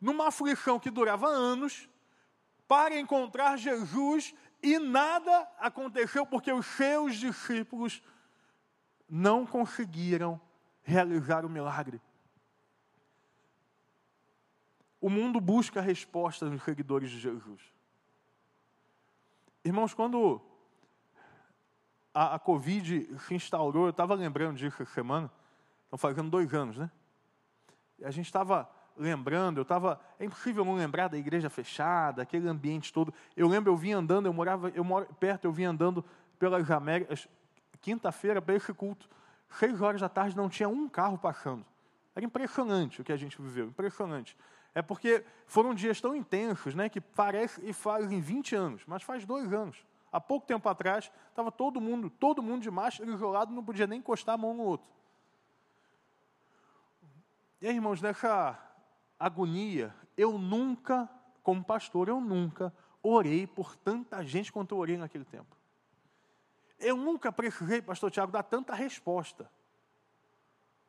numa 0.02 0.28
aflição 0.28 0.80
que 0.80 0.90
durava 0.90 1.28
anos 1.28 1.88
para 2.68 3.00
encontrar 3.00 3.58
Jesus 3.58 4.34
e 4.62 4.80
nada 4.80 5.48
aconteceu 5.60 6.26
porque 6.26 6.52
os 6.52 6.66
seus 6.66 7.16
discípulos 7.16 8.02
não 9.08 9.46
conseguiram 9.46 10.40
realizar 10.82 11.46
o 11.46 11.50
milagre. 11.50 12.02
O 15.00 15.10
mundo 15.10 15.40
busca 15.40 15.80
respostas 15.80 16.52
nos 16.52 16.64
seguidores 16.64 17.12
de 17.12 17.20
Jesus. 17.20 17.62
Irmãos, 19.64 19.94
quando 19.94 20.42
a, 22.18 22.34
a 22.34 22.40
Covid 22.40 23.08
se 23.20 23.36
instaurou, 23.36 23.86
eu 23.86 23.92
estava 23.92 24.16
lembrando 24.16 24.58
disso 24.58 24.82
essa 24.82 24.92
semana, 24.92 25.32
estão 25.84 26.00
fazendo 26.00 26.32
dois 26.32 26.52
anos, 26.52 26.76
né? 26.76 26.90
A 28.04 28.10
gente 28.10 28.26
estava 28.26 28.68
lembrando, 28.98 29.60
eu 29.60 29.62
estava. 29.62 30.02
É 30.20 30.26
impossível 30.26 30.66
não 30.66 30.74
lembrar 30.74 31.10
da 31.10 31.18
igreja 31.18 31.48
fechada, 31.48 32.24
aquele 32.24 32.50
ambiente 32.50 32.92
todo. 32.92 33.14
Eu 33.36 33.48
lembro, 33.48 33.72
eu 33.72 33.78
vinha 33.78 33.98
andando, 33.98 34.26
eu 34.26 34.34
morava, 34.34 34.70
eu 34.70 34.84
moro 34.84 35.06
perto, 35.20 35.46
eu 35.46 35.52
vinha 35.52 35.70
andando 35.70 36.04
pelas 36.40 36.72
Américas, 36.72 37.28
quinta-feira, 37.82 38.42
para 38.42 38.56
esse 38.56 38.74
culto, 38.74 39.08
seis 39.52 39.80
horas 39.80 40.02
da 40.02 40.10
tarde, 40.10 40.36
não 40.36 40.50
tinha 40.50 40.68
um 40.68 40.90
carro 40.90 41.20
passando. 41.20 41.64
Era 42.16 42.26
impressionante 42.26 43.00
o 43.00 43.04
que 43.04 43.12
a 43.12 43.18
gente 43.18 43.40
viveu, 43.40 43.68
impressionante. 43.68 44.36
É 44.74 44.82
porque 44.82 45.24
foram 45.46 45.72
dias 45.76 46.02
tão 46.02 46.16
intensos, 46.16 46.74
né, 46.74 46.90
que 46.90 47.00
parece 47.00 47.64
e 47.64 47.74
fazem 47.74 48.20
20 48.20 48.56
anos, 48.56 48.82
mas 48.88 49.04
faz 49.04 49.24
dois 49.24 49.54
anos. 49.54 49.78
Há 50.18 50.20
pouco 50.20 50.48
tempo 50.48 50.68
atrás, 50.68 51.12
estava 51.30 51.52
todo 51.52 51.80
mundo, 51.80 52.10
todo 52.10 52.42
mundo 52.42 52.64
de 52.64 52.72
máscara 52.72 53.12
isolado, 53.12 53.54
não 53.54 53.64
podia 53.64 53.86
nem 53.86 54.00
encostar 54.00 54.34
a 54.34 54.38
mão 54.38 54.52
no 54.52 54.64
outro. 54.64 54.90
E 57.62 57.68
aí, 57.68 57.76
irmãos, 57.76 58.02
nessa 58.02 58.60
agonia, 59.20 59.94
eu 60.18 60.40
nunca, 60.40 61.08
como 61.44 61.64
pastor, 61.64 62.10
eu 62.10 62.20
nunca 62.20 62.74
orei 63.04 63.46
por 63.46 63.76
tanta 63.76 64.26
gente 64.26 64.52
quanto 64.52 64.74
eu 64.74 64.80
orei 64.80 64.98
naquele 64.98 65.24
tempo. 65.24 65.56
Eu 66.80 66.98
nunca 66.98 67.32
precisei, 67.32 67.80
pastor 67.80 68.10
Tiago, 68.10 68.32
dar 68.32 68.42
tanta 68.42 68.74
resposta 68.74 69.48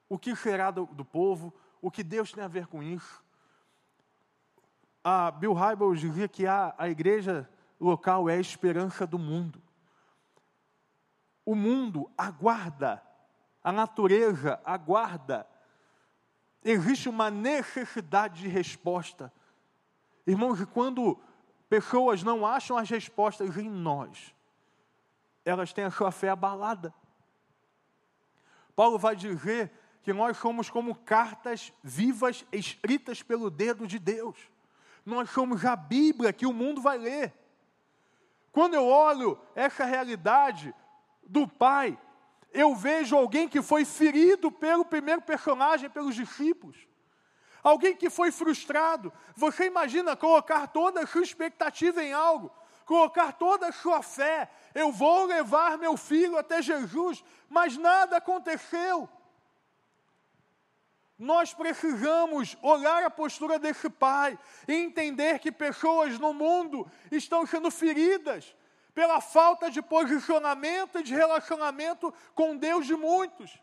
o 0.09 0.19
que 0.19 0.35
será 0.35 0.71
do, 0.71 0.87
do 0.87 1.05
povo, 1.05 1.53
o 1.83 1.91
que 1.91 2.03
Deus 2.03 2.33
tem 2.33 2.43
a 2.43 2.49
ver 2.49 2.67
com 2.67 2.83
isso. 2.83 3.23
A 5.05 5.31
Bill 5.31 5.53
Hybels 5.53 6.01
dizia 6.01 6.27
que 6.27 6.47
a, 6.47 6.75
a 6.79 6.89
igreja 6.89 7.47
local 7.81 8.29
é 8.29 8.35
a 8.35 8.41
esperança 8.41 9.07
do 9.07 9.19
mundo. 9.19 9.63
O 11.45 11.55
mundo 11.55 12.11
aguarda, 12.17 13.03
a 13.63 13.73
natureza 13.73 14.61
aguarda. 14.65 15.47
Existe 16.65 17.09
uma 17.09 17.31
necessidade 17.31 18.43
de 18.43 18.49
resposta. 18.49 19.33
Irmãos, 20.27 20.63
quando 20.67 21.19
pessoas 21.69 22.23
não 22.23 22.45
acham 22.45 22.77
as 22.77 22.91
respostas 22.91 23.57
em 23.57 23.71
nós, 23.71 24.35
elas 25.45 25.73
têm 25.73 25.85
a 25.85 25.91
sua 25.91 26.11
fé 26.11 26.29
abalada. 26.29 26.93
Paulo 28.77 28.99
vai 28.99 29.17
dizer 29.17 29.73
que 30.03 30.13
nós 30.13 30.37
somos 30.37 30.71
como 30.71 30.95
cartas 30.95 31.73
vivas 31.83 32.45
escritas 32.53 33.23
pelo 33.23 33.51
dedo 33.51 33.87
de 33.87 33.99
Deus. 33.99 34.37
Nós 35.05 35.31
somos 35.31 35.65
a 35.65 35.75
Bíblia 35.75 36.33
que 36.33 36.47
o 36.47 36.53
mundo 36.53 36.81
vai 36.81 36.99
ler. 36.99 37.35
Quando 38.59 38.75
eu 38.75 38.89
olho 38.89 39.41
essa 39.55 39.85
realidade 39.85 40.75
do 41.23 41.47
Pai, 41.47 41.97
eu 42.53 42.75
vejo 42.75 43.17
alguém 43.17 43.49
que 43.49 43.63
foi 43.63 43.85
ferido 43.85 44.51
pelo 44.51 44.85
primeiro 44.85 45.23
personagem, 45.23 45.89
pelos 45.89 46.17
discípulos. 46.17 46.77
Alguém 47.63 47.95
que 47.95 48.11
foi 48.11 48.33
frustrado. 48.33 49.13
Você 49.37 49.67
imagina 49.67 50.17
colocar 50.17 50.67
toda 50.67 51.01
a 51.01 51.07
sua 51.07 51.23
expectativa 51.23 52.03
em 52.03 52.13
algo, 52.13 52.51
colocar 52.85 53.31
toda 53.31 53.69
a 53.69 53.73
sua 53.73 54.03
fé. 54.03 54.51
Eu 54.75 54.91
vou 54.91 55.27
levar 55.27 55.79
meu 55.79 55.97
filho 55.97 56.37
até 56.37 56.61
Jesus, 56.61 57.23
mas 57.49 57.77
nada 57.77 58.17
aconteceu. 58.17 59.09
Nós 61.19 61.53
precisamos 61.53 62.57
olhar 62.63 63.03
a 63.03 63.11
postura 63.11 63.59
desse 63.59 63.91
pai 63.91 64.39
e 64.69 64.73
entender 64.73 65.41
que 65.41 65.51
pessoas 65.51 66.17
no 66.17 66.33
mundo 66.33 66.89
estão 67.11 67.45
sendo 67.45 67.73
feridas 67.73 68.55
pela 68.95 69.21
falta 69.21 69.69
de 69.69 69.83
posicionamento 69.83 71.01
e 71.01 71.03
de 71.03 71.15
relacionamento 71.15 72.15
com 72.37 72.57
Deus 72.57 72.87
de 72.87 72.95
muitos. 72.95 73.61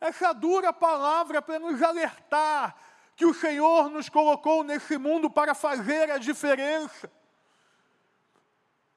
Essa 0.00 0.32
dura 0.32 0.72
palavra 0.72 1.42
para 1.42 1.58
nos 1.58 1.82
alertar 1.82 2.74
que 3.14 3.26
o 3.26 3.34
Senhor 3.34 3.90
nos 3.90 4.08
colocou 4.08 4.64
nesse 4.64 4.96
mundo 4.96 5.30
para 5.30 5.54
fazer 5.54 6.10
a 6.10 6.18
diferença. 6.18 7.10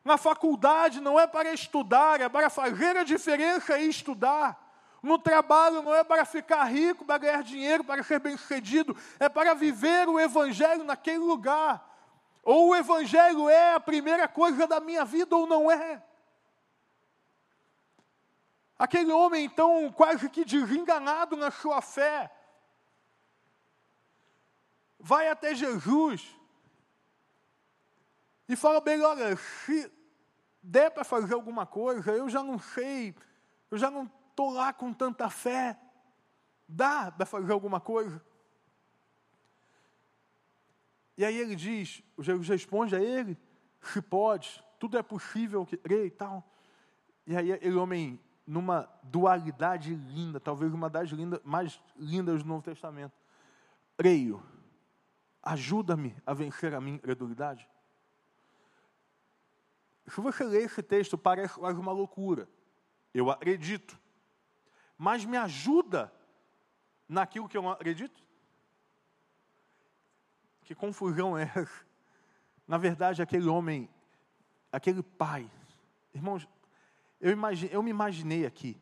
Na 0.03 0.17
faculdade 0.17 1.01
não 1.01 1.19
é 1.19 1.27
para 1.27 1.53
estudar, 1.53 2.21
é 2.21 2.29
para 2.29 2.49
fazer 2.49 2.95
a 2.95 3.03
diferença 3.03 3.77
e 3.77 3.89
estudar. 3.89 4.66
No 5.01 5.19
trabalho 5.19 5.81
não 5.81 5.93
é 5.93 6.03
para 6.03 6.25
ficar 6.25 6.63
rico, 6.65 7.05
para 7.05 7.19
ganhar 7.19 7.43
dinheiro, 7.43 7.83
para 7.83 8.03
ser 8.03 8.19
bem-sucedido, 8.19 8.95
é 9.19 9.29
para 9.29 9.53
viver 9.53 10.09
o 10.09 10.19
Evangelho 10.19 10.83
naquele 10.83 11.19
lugar. 11.19 11.85
Ou 12.43 12.69
o 12.69 12.75
Evangelho 12.75 13.49
é 13.49 13.73
a 13.73 13.79
primeira 13.79 14.27
coisa 14.27 14.65
da 14.65 14.79
minha 14.79 15.05
vida 15.05 15.35
ou 15.35 15.45
não 15.45 15.69
é. 15.71 16.03
Aquele 18.79 19.11
homem, 19.11 19.45
então, 19.45 19.91
quase 19.91 20.29
que 20.29 20.45
desenganado 20.45 21.35
na 21.35 21.51
sua 21.51 21.81
fé, 21.81 22.31
vai 24.99 25.29
até 25.29 25.53
Jesus 25.53 26.37
e 28.47 28.55
fala 28.55 28.79
bem: 28.79 29.01
olha, 29.01 29.35
se 29.35 29.91
der 30.61 30.91
para 30.91 31.03
fazer 31.03 31.33
alguma 31.33 31.65
coisa, 31.65 32.11
eu 32.11 32.29
já 32.29 32.43
não 32.43 32.59
sei, 32.59 33.15
eu 33.69 33.77
já 33.77 33.89
não 33.89 34.09
estou 34.37 34.51
lá 34.51 34.71
com 34.71 34.93
tanta 34.93 35.31
fé. 35.31 35.75
Dá 36.67 37.11
para 37.11 37.25
fazer 37.25 37.51
alguma 37.51 37.79
coisa? 37.79 38.23
E 41.17 41.25
aí 41.25 41.35
ele 41.35 41.55
diz, 41.55 42.03
Jesus 42.19 42.47
responde 42.47 42.95
a 42.95 43.01
ele, 43.01 43.35
se 43.81 43.99
pode, 43.99 44.63
tudo 44.79 44.95
é 44.95 45.01
possível 45.01 45.65
crê 45.65 46.05
e 46.05 46.11
tal. 46.11 46.47
E 47.25 47.35
aí 47.35 47.51
aquele 47.51 47.75
homem, 47.75 48.19
numa 48.45 48.87
dualidade 49.01 49.95
linda, 49.95 50.39
talvez 50.39 50.71
uma 50.71 50.87
das 50.87 51.09
lindas, 51.09 51.41
mais 51.43 51.81
lindas 51.95 52.43
do 52.43 52.49
Novo 52.49 52.61
Testamento, 52.61 53.13
creio, 53.97 54.43
ajuda-me 55.41 56.15
a 56.23 56.33
vencer 56.35 56.75
a 56.75 56.79
minha 56.79 56.97
incredulidade. 56.97 57.67
Se 60.05 60.21
você 60.21 60.43
ler 60.43 60.63
esse 60.63 60.83
texto, 60.83 61.17
parece 61.17 61.55
quase 61.55 61.79
uma 61.79 61.91
loucura. 61.91 62.47
Eu 63.13 63.31
acredito 63.31 63.97
mas 64.97 65.23
me 65.23 65.37
ajuda 65.37 66.11
naquilo 67.07 67.47
que 67.47 67.57
eu 67.57 67.69
acredito? 67.69 68.23
Que 70.63 70.73
confusão 70.75 71.37
é 71.37 71.43
essa? 71.55 71.85
Na 72.67 72.77
verdade, 72.77 73.21
aquele 73.21 73.47
homem, 73.47 73.89
aquele 74.71 75.01
pai, 75.01 75.49
irmãos, 76.13 76.47
eu, 77.21 77.31
imagine, 77.31 77.71
eu 77.71 77.81
me 77.81 77.89
imaginei 77.89 78.45
aqui, 78.45 78.77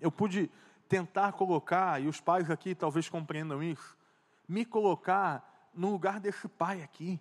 eu 0.00 0.12
pude 0.12 0.50
tentar 0.88 1.32
colocar, 1.32 2.02
e 2.02 2.06
os 2.06 2.20
pais 2.20 2.50
aqui 2.50 2.74
talvez 2.74 3.08
compreendam 3.08 3.62
isso, 3.62 3.96
me 4.46 4.64
colocar 4.64 5.70
no 5.72 5.90
lugar 5.90 6.20
desse 6.20 6.48
pai 6.48 6.82
aqui. 6.82 7.20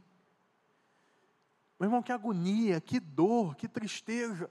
Meu 1.80 1.88
irmão, 1.88 2.02
que 2.02 2.12
agonia, 2.12 2.80
que 2.80 3.00
dor, 3.00 3.56
que 3.56 3.68
tristeza. 3.68 4.50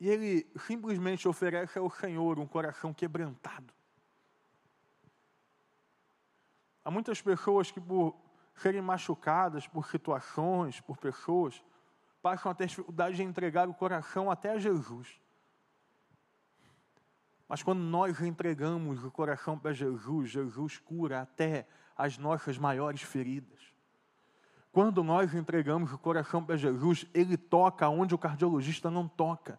E 0.00 0.08
ele 0.08 0.50
simplesmente 0.66 1.26
oferece 1.26 1.78
ao 1.78 1.90
Senhor 1.90 2.38
um 2.38 2.46
coração 2.46 2.94
quebrantado. 2.94 3.72
Há 6.84 6.90
muitas 6.90 7.20
pessoas 7.20 7.70
que, 7.70 7.80
por 7.80 8.16
serem 8.58 8.82
machucadas 8.82 9.66
por 9.66 9.86
situações, 9.88 10.80
por 10.80 10.96
pessoas, 10.96 11.62
passam 12.20 12.50
a 12.50 12.54
ter 12.54 12.66
dificuldade 12.66 13.16
de 13.16 13.22
entregar 13.22 13.68
o 13.68 13.74
coração 13.74 14.30
até 14.30 14.50
a 14.50 14.58
Jesus. 14.58 15.20
Mas 17.48 17.62
quando 17.62 17.80
nós 17.80 18.20
entregamos 18.20 19.04
o 19.04 19.10
coração 19.10 19.58
para 19.58 19.72
Jesus, 19.72 20.30
Jesus 20.30 20.78
cura 20.78 21.22
até 21.22 21.66
as 21.96 22.18
nossas 22.18 22.58
maiores 22.58 23.00
feridas. 23.02 23.72
Quando 24.70 25.02
nós 25.02 25.34
entregamos 25.34 25.92
o 25.92 25.98
coração 25.98 26.44
para 26.44 26.56
Jesus, 26.56 27.06
Ele 27.14 27.36
toca 27.36 27.88
onde 27.88 28.14
o 28.14 28.18
cardiologista 28.18 28.90
não 28.90 29.08
toca. 29.08 29.58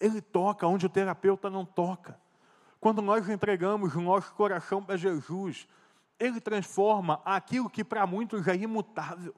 Ele 0.00 0.20
toca 0.20 0.66
onde 0.66 0.86
o 0.86 0.90
terapeuta 0.90 1.48
não 1.48 1.64
toca. 1.64 2.18
Quando 2.80 3.02
nós 3.02 3.28
entregamos 3.28 3.94
o 3.94 4.00
nosso 4.00 4.32
coração 4.34 4.82
para 4.82 4.96
Jesus, 4.96 5.66
Ele 6.18 6.40
transforma 6.40 7.20
aquilo 7.24 7.70
que 7.70 7.82
para 7.82 8.06
muitos 8.06 8.46
é 8.46 8.54
imutável. 8.54 9.34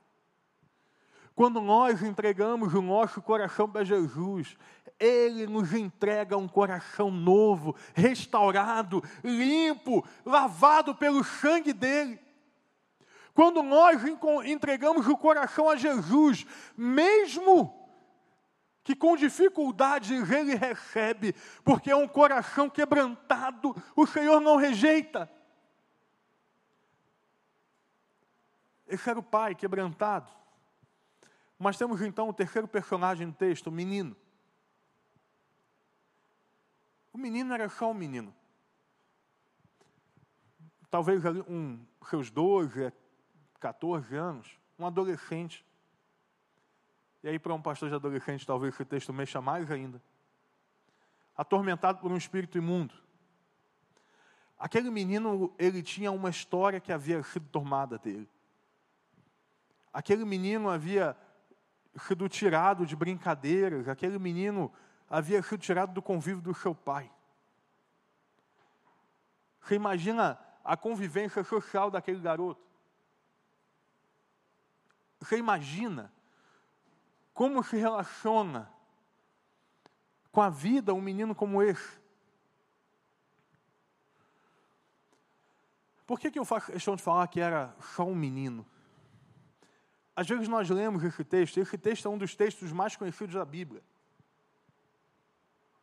Quando 1.35 1.61
nós 1.61 2.03
entregamos 2.03 2.75
o 2.75 2.83
nosso 2.83 3.23
coração 3.23 3.71
para 3.71 3.85
Jesus, 3.85 4.57
Ele 4.99 5.47
nos 5.47 5.73
entrega 5.73 6.37
um 6.37 6.49
coração 6.49 7.13
novo, 7.13 7.77
restaurado, 7.95 9.03
limpo, 9.23 10.05
lavado 10.27 10.97
pelo 10.97 11.23
sangue 11.23 11.73
dEle. 11.73 12.19
Quando 13.33 13.63
nós 13.63 14.03
entregamos 14.47 15.07
o 15.07 15.17
coração 15.17 15.71
a 15.71 15.77
Jesus, 15.77 16.45
mesmo 16.77 17.78
que 18.89 18.97
com 18.97 19.15
dificuldade 19.17 20.15
ele 20.15 20.55
recebe, 20.55 21.35
porque 21.63 21.91
é 21.91 21.95
um 21.95 22.09
coração 22.09 22.71
quebrantado, 22.71 23.77
o 23.95 24.07
Senhor 24.07 24.41
não 24.41 24.57
rejeita. 24.57 25.31
Esse 28.87 29.11
era 29.11 29.19
o 29.19 29.23
pai 29.23 29.55
quebrantado. 29.55 30.33
Mas 31.59 31.77
temos 31.77 32.01
então 32.01 32.31
o 32.31 32.33
terceiro 32.33 32.67
personagem 32.67 33.27
no 33.27 33.33
texto, 33.35 33.67
o 33.67 33.71
menino. 33.71 34.17
O 37.13 37.19
menino 37.19 37.53
era 37.53 37.69
só 37.69 37.91
um 37.91 37.95
menino. 37.95 38.35
Talvez 40.91 41.23
um, 41.47 41.79
seus 42.09 42.31
12, 42.31 42.91
14 43.61 44.17
anos, 44.17 44.59
um 44.79 44.87
adolescente. 44.87 45.63
E 47.23 47.29
aí, 47.29 47.39
para 47.39 47.53
um 47.53 47.61
pastor 47.61 47.89
de 47.89 47.95
adolescente, 47.95 48.47
talvez 48.47 48.75
esse 48.75 48.85
texto 48.85 49.13
mexa 49.13 49.41
mais 49.41 49.71
ainda. 49.71 50.01
Atormentado 51.37 51.99
por 51.99 52.11
um 52.11 52.17
espírito 52.17 52.57
imundo. 52.57 52.95
Aquele 54.59 54.91
menino, 54.91 55.55
ele 55.59 55.83
tinha 55.83 56.11
uma 56.11 56.31
história 56.31 56.81
que 56.81 56.93
havia 56.93 57.23
sido 57.23 57.47
tomada 57.49 57.99
dele. 57.99 58.29
Aquele 59.93 60.25
menino 60.25 60.69
havia 60.69 61.17
sido 62.07 62.29
tirado 62.29 62.87
de 62.87 62.95
brincadeiras, 62.95 63.89
aquele 63.89 64.19
menino 64.19 64.73
havia 65.09 65.43
sido 65.43 65.61
tirado 65.61 65.93
do 65.93 66.03
convívio 66.03 66.43
do 66.43 66.55
seu 66.55 66.75
pai. 66.75 67.11
Você 69.61 69.75
imagina 69.75 70.39
a 70.65 70.77
convivência 70.77 71.43
social 71.45 71.91
daquele 71.91 72.21
garoto? 72.21 72.67
Você 75.21 75.37
imagina 75.37 76.13
como 77.39 77.63
se 77.63 77.77
relaciona 77.77 78.69
com 80.33 80.43
a 80.43 80.51
vida 80.51 80.93
um 80.93 81.01
menino 81.01 81.37
como 81.37 81.63
esse? 81.63 81.97
Por 86.05 86.19
que, 86.19 86.33
que 86.33 86.39
eu 86.41 86.45
faço 86.45 86.73
questão 86.73 86.97
de 86.97 87.03
falar 87.03 87.29
que 87.29 87.39
era 87.39 87.77
só 87.95 88.05
um 88.05 88.15
menino? 88.17 88.67
Às 90.17 90.27
vezes 90.27 90.49
nós 90.49 90.69
lemos 90.69 91.05
esse 91.05 91.23
texto, 91.23 91.61
esse 91.61 91.79
texto 91.79 92.09
é 92.09 92.11
um 92.11 92.19
dos 92.19 92.35
textos 92.35 92.73
mais 92.73 92.97
conhecidos 92.97 93.37
da 93.37 93.45
Bíblia, 93.45 93.85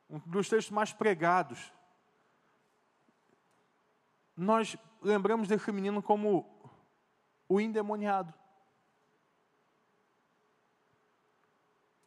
um 0.10 0.20
dos 0.26 0.50
textos 0.50 0.76
mais 0.76 0.92
pregados. 0.92 1.72
Nós 4.36 4.76
lembramos 5.02 5.48
desse 5.48 5.72
menino 5.72 6.04
como 6.04 6.46
o 7.48 7.62
endemoniado. 7.62 8.34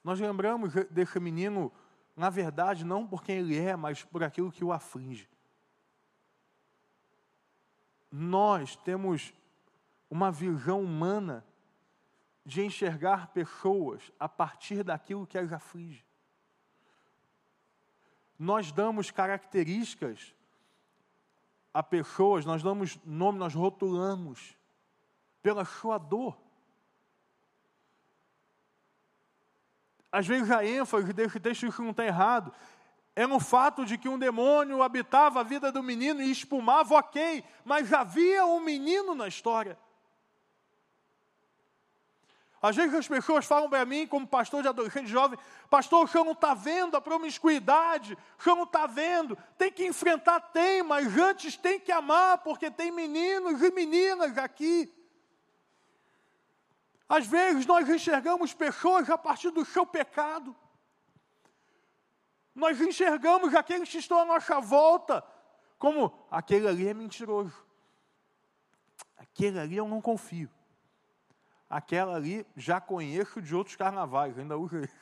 Nós 0.08 0.20
lembramos 0.20 0.72
desse 0.88 1.20
menino, 1.20 1.70
na 2.16 2.30
verdade, 2.30 2.82
não 2.82 3.06
por 3.06 3.22
quem 3.22 3.40
ele 3.40 3.58
é, 3.58 3.76
mas 3.76 4.02
por 4.02 4.24
aquilo 4.24 4.50
que 4.50 4.64
o 4.64 4.72
aflige. 4.72 5.28
Nós 8.10 8.74
temos 8.74 9.34
uma 10.08 10.32
visão 10.32 10.80
humana 10.80 11.44
de 12.42 12.64
enxergar 12.64 13.26
pessoas 13.34 14.10
a 14.18 14.26
partir 14.26 14.82
daquilo 14.82 15.26
que 15.26 15.36
as 15.36 15.52
aflige. 15.52 16.02
Nós 18.38 18.72
damos 18.72 19.10
características 19.10 20.34
a 21.74 21.82
pessoas, 21.82 22.46
nós 22.46 22.62
damos 22.62 22.98
nome, 23.04 23.38
nós 23.38 23.54
rotulamos 23.54 24.56
pela 25.42 25.66
sua 25.66 25.98
dor. 25.98 26.47
Às 30.10 30.26
vezes 30.26 30.50
a 30.50 30.64
ênfase 30.64 31.12
desse 31.12 31.38
texto, 31.38 31.66
isso 31.66 31.82
não 31.82 31.90
está 31.90 32.04
errado, 32.04 32.52
é 33.14 33.26
no 33.26 33.40
fato 33.40 33.84
de 33.84 33.98
que 33.98 34.08
um 34.08 34.18
demônio 34.18 34.82
habitava 34.82 35.40
a 35.40 35.42
vida 35.42 35.72
do 35.72 35.82
menino 35.82 36.22
e 36.22 36.30
espumava, 36.30 36.94
ok, 36.94 37.44
mas 37.64 37.92
havia 37.92 38.46
um 38.46 38.60
menino 38.60 39.14
na 39.14 39.26
história. 39.26 39.76
Às 42.60 42.74
vezes 42.74 42.94
as 42.94 43.06
pessoas 43.06 43.46
falam 43.46 43.70
para 43.70 43.84
mim, 43.84 44.06
como 44.06 44.26
pastor 44.26 44.62
de 44.62 44.68
adolescente 44.68 45.08
jovem, 45.08 45.38
pastor, 45.70 46.04
o 46.04 46.08
senhor 46.08 46.24
não 46.24 46.32
está 46.32 46.54
vendo 46.54 46.96
a 46.96 47.00
promiscuidade, 47.00 48.16
o 48.38 48.42
senhor 48.42 48.56
não 48.56 48.64
está 48.64 48.86
vendo, 48.86 49.38
tem 49.56 49.70
que 49.70 49.86
enfrentar, 49.86 50.40
tem, 50.40 50.82
mas 50.82 51.16
antes 51.16 51.56
tem 51.56 51.78
que 51.78 51.92
amar, 51.92 52.38
porque 52.38 52.70
tem 52.70 52.90
meninos 52.90 53.62
e 53.62 53.70
meninas 53.70 54.36
aqui. 54.38 54.92
Às 57.08 57.26
vezes 57.26 57.64
nós 57.66 57.88
enxergamos 57.88 58.52
pessoas 58.52 59.08
a 59.08 59.16
partir 59.16 59.50
do 59.50 59.64
seu 59.64 59.86
pecado. 59.86 60.54
Nós 62.54 62.80
enxergamos 62.80 63.54
aqueles 63.54 63.88
que 63.88 63.98
estão 63.98 64.20
à 64.20 64.24
nossa 64.24 64.60
volta 64.60 65.24
como 65.78 66.26
aquele 66.30 66.68
ali 66.68 66.88
é 66.88 66.94
mentiroso. 66.94 67.54
Aquele 69.16 69.58
ali 69.58 69.76
eu 69.76 69.88
não 69.88 70.00
confio 70.00 70.50
aquela 71.68 72.16
ali 72.16 72.46
já 72.56 72.80
conheço 72.80 73.42
de 73.42 73.54
outros 73.54 73.76
carnavais, 73.76 74.38
ainda 74.38 74.56
uso 74.56 74.78
esse. 74.78 74.96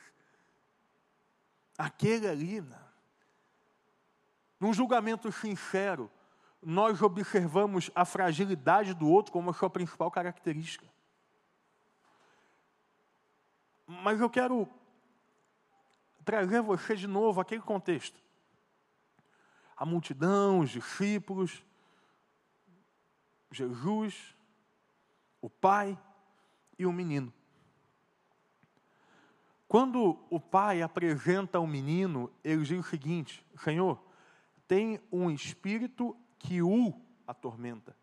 Aquele 1.77 2.27
ali, 2.27 2.61
né? 2.61 2.79
num 4.59 4.73
julgamento 4.73 5.31
sincero, 5.31 6.11
nós 6.61 7.01
observamos 7.01 7.91
a 7.93 8.03
fragilidade 8.03 8.93
do 8.93 9.07
outro 9.07 9.31
como 9.31 9.51
a 9.51 9.53
sua 9.53 9.69
principal 9.69 10.09
característica. 10.09 10.87
Mas 13.87 14.19
eu 14.19 14.29
quero 14.29 14.67
trazer 16.25 16.61
você 16.61 16.95
de 16.95 17.07
novo 17.07 17.41
aquele 17.41 17.61
contexto. 17.61 18.21
A 19.75 19.85
multidão, 19.85 20.59
os 20.59 20.69
discípulos, 20.69 21.63
Jesus, 23.51 24.35
o 25.41 25.49
Pai, 25.49 25.97
e 26.77 26.85
um 26.85 26.93
menino. 26.93 27.33
Quando 29.67 30.17
o 30.29 30.39
pai 30.39 30.81
apresenta 30.81 31.59
o 31.59 31.67
menino, 31.67 32.31
ele 32.43 32.63
diz 32.63 32.79
o 32.85 32.89
seguinte: 32.89 33.45
Senhor, 33.57 34.01
tem 34.67 34.99
um 35.11 35.29
espírito 35.29 36.15
que 36.39 36.61
o 36.61 36.93
atormenta. 37.25 37.95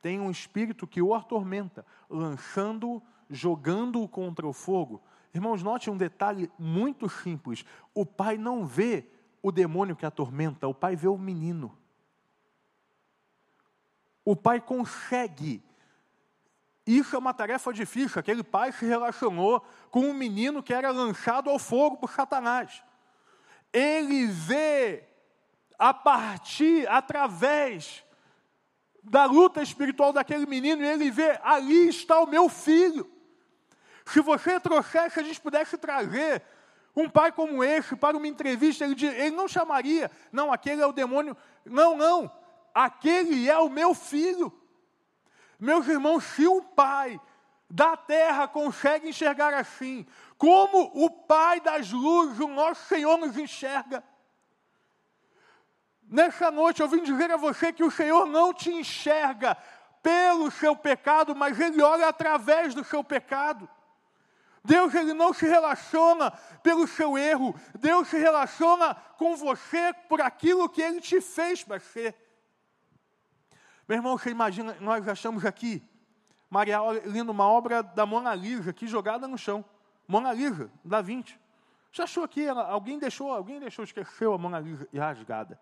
Tem 0.00 0.20
um 0.20 0.30
espírito 0.30 0.86
que 0.86 1.00
o 1.00 1.14
atormenta, 1.14 1.84
lançando, 2.08 3.02
jogando-o 3.30 4.08
contra 4.08 4.46
o 4.46 4.52
fogo. 4.52 5.02
Irmãos, 5.32 5.62
note 5.62 5.90
um 5.90 5.96
detalhe 5.96 6.50
muito 6.58 7.08
simples: 7.08 7.64
o 7.94 8.04
pai 8.06 8.38
não 8.38 8.64
vê 8.64 9.08
o 9.42 9.52
demônio 9.52 9.96
que 9.96 10.06
atormenta, 10.06 10.68
o 10.68 10.74
pai 10.74 10.96
vê 10.96 11.08
o 11.08 11.18
menino. 11.18 11.76
O 14.24 14.34
pai 14.34 14.60
consegue 14.60 15.62
isso 16.86 17.16
é 17.16 17.18
uma 17.18 17.32
tarefa 17.32 17.72
difícil. 17.72 18.20
Aquele 18.20 18.42
pai 18.42 18.70
se 18.72 18.84
relacionou 18.84 19.64
com 19.90 20.00
um 20.00 20.14
menino 20.14 20.62
que 20.62 20.74
era 20.74 20.90
lançado 20.90 21.48
ao 21.48 21.58
fogo 21.58 21.96
por 21.96 22.12
Satanás. 22.12 22.82
Ele 23.72 24.26
vê 24.26 25.04
a 25.78 25.94
partir, 25.94 26.86
através 26.88 28.04
da 29.02 29.24
luta 29.24 29.62
espiritual 29.62 30.12
daquele 30.12 30.46
menino, 30.46 30.84
ele 30.84 31.10
vê: 31.10 31.38
ali 31.42 31.88
está 31.88 32.20
o 32.20 32.26
meu 32.26 32.48
filho. 32.48 33.10
Se 34.04 34.20
você 34.20 34.60
trouxesse, 34.60 35.18
a 35.18 35.22
gente 35.22 35.40
pudesse 35.40 35.78
trazer 35.78 36.42
um 36.94 37.08
pai 37.08 37.32
como 37.32 37.64
esse 37.64 37.96
para 37.96 38.16
uma 38.16 38.28
entrevista, 38.28 38.84
ele, 38.84 39.04
ele 39.06 39.34
não 39.34 39.48
chamaria, 39.48 40.10
não, 40.30 40.52
aquele 40.52 40.82
é 40.82 40.86
o 40.86 40.92
demônio. 40.92 41.36
Não, 41.64 41.96
não, 41.96 42.30
aquele 42.72 43.48
é 43.48 43.58
o 43.58 43.68
meu 43.68 43.94
filho. 43.94 44.52
Meus 45.58 45.88
irmãos, 45.88 46.24
se 46.24 46.46
o 46.46 46.62
Pai 46.62 47.20
da 47.70 47.96
terra 47.96 48.46
consegue 48.46 49.08
enxergar 49.08 49.54
assim, 49.54 50.06
como 50.36 50.90
o 50.94 51.10
Pai 51.10 51.60
das 51.60 51.90
luzes, 51.90 52.38
o 52.38 52.48
nosso 52.48 52.84
Senhor, 52.86 53.16
nos 53.16 53.36
enxerga. 53.36 54.04
Nessa 56.02 56.50
noite 56.50 56.82
eu 56.82 56.88
vim 56.88 57.02
dizer 57.02 57.30
a 57.30 57.36
você 57.36 57.72
que 57.72 57.82
o 57.82 57.90
Senhor 57.90 58.26
não 58.26 58.52
te 58.52 58.70
enxerga 58.70 59.56
pelo 60.02 60.50
seu 60.50 60.76
pecado, 60.76 61.34
mas 61.34 61.58
Ele 61.58 61.82
olha 61.82 62.06
através 62.06 62.74
do 62.74 62.84
seu 62.84 63.02
pecado. 63.02 63.68
Deus 64.64 64.94
ele 64.94 65.12
não 65.12 65.34
se 65.34 65.46
relaciona 65.46 66.30
pelo 66.62 66.86
seu 66.86 67.18
erro, 67.18 67.54
Deus 67.78 68.08
se 68.08 68.16
relaciona 68.16 68.94
com 69.18 69.36
você 69.36 69.92
por 70.08 70.22
aquilo 70.22 70.68
que 70.68 70.80
Ele 70.80 71.02
te 71.02 71.20
fez 71.20 71.62
para 71.62 71.78
ser. 71.78 72.14
Meu 73.86 73.98
irmão, 73.98 74.16
você 74.16 74.30
imagina, 74.30 74.74
nós 74.80 75.06
achamos 75.06 75.44
aqui, 75.44 75.86
Maria 76.48 76.80
lendo 77.04 77.30
uma 77.30 77.46
obra 77.46 77.82
da 77.82 78.06
Mona 78.06 78.34
Lisa, 78.34 78.70
aqui 78.70 78.86
jogada 78.86 79.28
no 79.28 79.36
chão. 79.36 79.62
Mona 80.08 80.32
Lisa, 80.32 80.70
da 80.82 81.02
Vinci. 81.02 81.38
Você 81.92 82.02
achou 82.02 82.24
aqui, 82.24 82.48
alguém 82.48 82.98
deixou, 82.98 83.30
alguém 83.32 83.60
deixou, 83.60 83.84
esqueceu 83.84 84.32
a 84.32 84.38
Mona 84.38 84.58
Lisa 84.58 84.88
e 84.92 84.98
rasgada. 84.98 85.60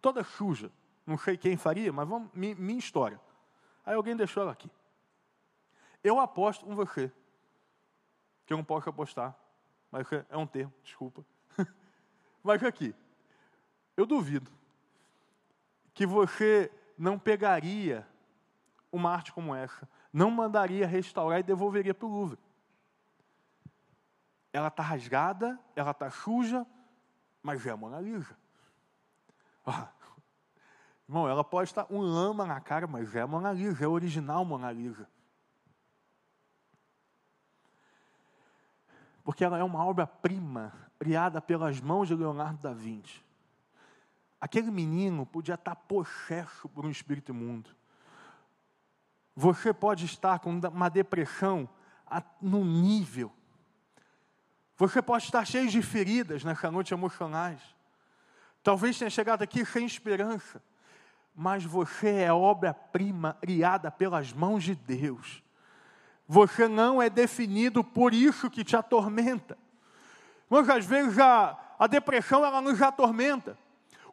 Toda 0.00 0.24
suja. 0.24 0.72
Não 1.06 1.18
sei 1.18 1.36
quem 1.36 1.56
faria, 1.56 1.92
mas 1.92 2.08
vamos, 2.08 2.30
minha 2.34 2.78
história. 2.78 3.20
Aí 3.84 3.94
alguém 3.94 4.16
deixou 4.16 4.42
ela 4.42 4.52
aqui. 4.52 4.70
Eu 6.02 6.18
aposto 6.20 6.64
com 6.64 6.74
você, 6.74 7.12
que 8.48 8.54
eu 8.54 8.56
não 8.56 8.64
posso 8.64 8.88
apostar, 8.88 9.36
mas 9.90 10.06
é 10.30 10.36
um 10.38 10.46
termo, 10.46 10.72
desculpa. 10.82 11.22
mas 12.42 12.64
aqui, 12.64 12.94
eu 13.94 14.06
duvido 14.06 14.50
que 15.92 16.06
você 16.06 16.72
não 16.96 17.18
pegaria 17.18 18.08
uma 18.90 19.12
arte 19.12 19.34
como 19.34 19.54
essa, 19.54 19.86
não 20.10 20.30
mandaria 20.30 20.86
restaurar 20.86 21.40
e 21.40 21.42
devolveria 21.42 21.92
para 21.92 22.06
o 22.06 22.10
Louvre. 22.10 22.38
Ela 24.50 24.68
está 24.68 24.82
rasgada, 24.82 25.60
ela 25.76 25.90
está 25.90 26.08
suja, 26.08 26.66
mas 27.42 27.66
é 27.66 27.70
a 27.70 27.76
Mona 27.76 28.00
Lisa. 28.00 28.34
Ah, 29.66 29.92
irmão, 31.06 31.28
ela 31.28 31.44
pode 31.44 31.68
estar 31.68 31.86
um 31.90 32.00
lama 32.00 32.46
na 32.46 32.58
cara, 32.58 32.86
mas 32.86 33.14
é 33.14 33.20
a 33.20 33.26
Mona 33.26 33.52
Lisa, 33.52 33.84
é 33.84 33.86
a 33.86 33.90
original 33.90 34.42
Mona 34.42 34.72
Lisa. 34.72 35.06
Porque 39.28 39.44
ela 39.44 39.58
é 39.58 39.62
uma 39.62 39.84
obra-prima 39.84 40.72
criada 40.98 41.38
pelas 41.38 41.82
mãos 41.82 42.08
de 42.08 42.14
Leonardo 42.14 42.62
da 42.62 42.72
Vinci. 42.72 43.22
Aquele 44.40 44.70
menino 44.70 45.26
podia 45.26 45.54
estar 45.54 45.76
possesso 45.76 46.66
por 46.66 46.86
um 46.86 46.90
espírito 46.90 47.30
imundo. 47.30 47.68
Você 49.36 49.70
pode 49.74 50.06
estar 50.06 50.38
com 50.38 50.58
uma 50.58 50.88
depressão 50.88 51.68
no 52.40 52.64
nível. 52.64 53.30
Você 54.78 55.02
pode 55.02 55.24
estar 55.24 55.44
cheio 55.44 55.68
de 55.68 55.82
feridas 55.82 56.42
nessa 56.42 56.70
noite 56.70 56.94
emocionais. 56.94 57.60
Talvez 58.62 58.96
tenha 58.98 59.10
chegado 59.10 59.42
aqui 59.42 59.62
sem 59.62 59.84
esperança. 59.84 60.62
Mas 61.34 61.62
você 61.66 62.22
é 62.22 62.32
obra-prima 62.32 63.34
criada 63.42 63.90
pelas 63.90 64.32
mãos 64.32 64.64
de 64.64 64.74
Deus. 64.74 65.42
Você 66.28 66.68
não 66.68 67.00
é 67.00 67.08
definido 67.08 67.82
por 67.82 68.12
isso 68.12 68.50
que 68.50 68.62
te 68.62 68.76
atormenta. 68.76 69.56
Muitas 70.50 70.84
vezes 70.84 71.18
a, 71.18 71.58
a 71.78 71.86
depressão 71.86 72.44
ela 72.44 72.60
nos 72.60 72.82
atormenta, 72.82 73.56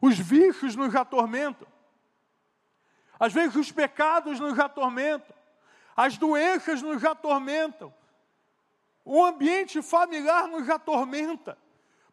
os 0.00 0.18
vícios 0.18 0.74
nos 0.74 0.96
atormentam, 0.96 1.68
às 3.20 3.32
vezes 3.34 3.54
os 3.56 3.70
pecados 3.70 4.40
nos 4.40 4.58
atormentam, 4.58 5.36
as 5.94 6.16
doenças 6.16 6.80
nos 6.80 7.04
atormentam, 7.04 7.92
o 9.04 9.22
ambiente 9.24 9.82
familiar 9.82 10.48
nos 10.48 10.68
atormenta, 10.70 11.58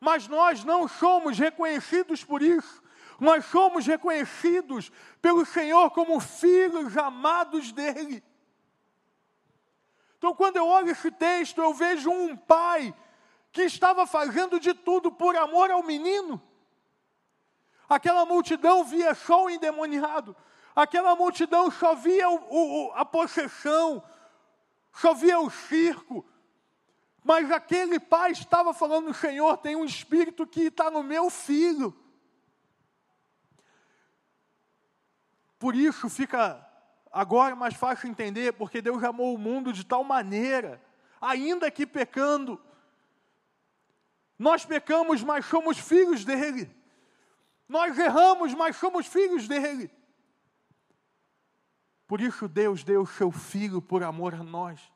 mas 0.01 0.27
nós 0.27 0.65
não 0.65 0.85
somos 0.85 1.39
reconhecidos 1.39 2.23
por 2.23 2.41
isso. 2.41 2.83
Nós 3.19 3.45
somos 3.45 3.85
reconhecidos 3.85 4.91
pelo 5.21 5.45
Senhor 5.45 5.91
como 5.91 6.19
filhos 6.19 6.97
amados 6.97 7.71
dele. 7.71 8.21
Então, 10.23 10.33
quando 10.33 10.55
eu 10.55 10.65
olho 10.65 10.89
esse 10.89 11.11
texto, 11.11 11.61
eu 11.61 11.73
vejo 11.73 12.09
um 12.09 12.33
pai 12.33 12.95
que 13.51 13.63
estava 13.63 14.07
fazendo 14.07 14.57
de 14.57 14.73
tudo 14.73 15.11
por 15.11 15.35
amor 15.35 15.69
ao 15.69 15.83
menino. 15.83 16.41
Aquela 17.89 18.25
multidão 18.25 18.85
via 18.85 19.13
só 19.15 19.43
o 19.43 19.49
endemoniado, 19.49 20.33
aquela 20.73 21.13
multidão 21.13 21.69
só 21.69 21.93
via 21.93 22.29
o, 22.29 22.37
o, 22.37 22.91
a 22.93 23.03
possessão, 23.03 24.01
só 24.93 25.13
via 25.13 25.41
o 25.41 25.49
circo, 25.49 26.25
mas 27.21 27.51
aquele 27.51 27.99
pai 27.99 28.31
estava 28.31 28.73
falando: 28.73 29.13
Senhor, 29.13 29.57
tem 29.57 29.75
um 29.75 29.83
espírito 29.83 30.47
que 30.47 30.67
está 30.67 30.89
no 30.89 31.03
meu 31.03 31.29
filho. 31.29 31.93
Por 35.59 35.75
isso 35.75 36.09
fica 36.09 36.65
agora 37.13 37.55
mais 37.55 37.75
fácil 37.75 38.09
entender, 38.09 38.53
porque 38.53 38.81
Deus 38.81 39.03
amou 39.03 39.35
o 39.35 39.37
mundo 39.37 39.71
de 39.71 39.85
tal 39.85 40.03
maneira, 40.03 40.81
ainda 41.21 41.69
que 41.69 41.85
pecando. 41.85 42.59
Nós 44.37 44.65
pecamos, 44.65 45.23
mas 45.23 45.45
somos 45.45 45.77
filhos 45.77 46.25
dele. 46.25 46.75
Nós 47.69 47.97
erramos, 47.97 48.55
mas 48.55 48.75
somos 48.75 49.05
filhos 49.05 49.47
dele. 49.47 49.91
Por 52.07 52.19
isso 52.19 52.47
Deus 52.47 52.83
deu 52.83 53.03
o 53.03 53.07
seu 53.07 53.31
filho 53.31 53.81
por 53.81 54.03
amor 54.03 54.33
a 54.33 54.43
nós. 54.43 54.91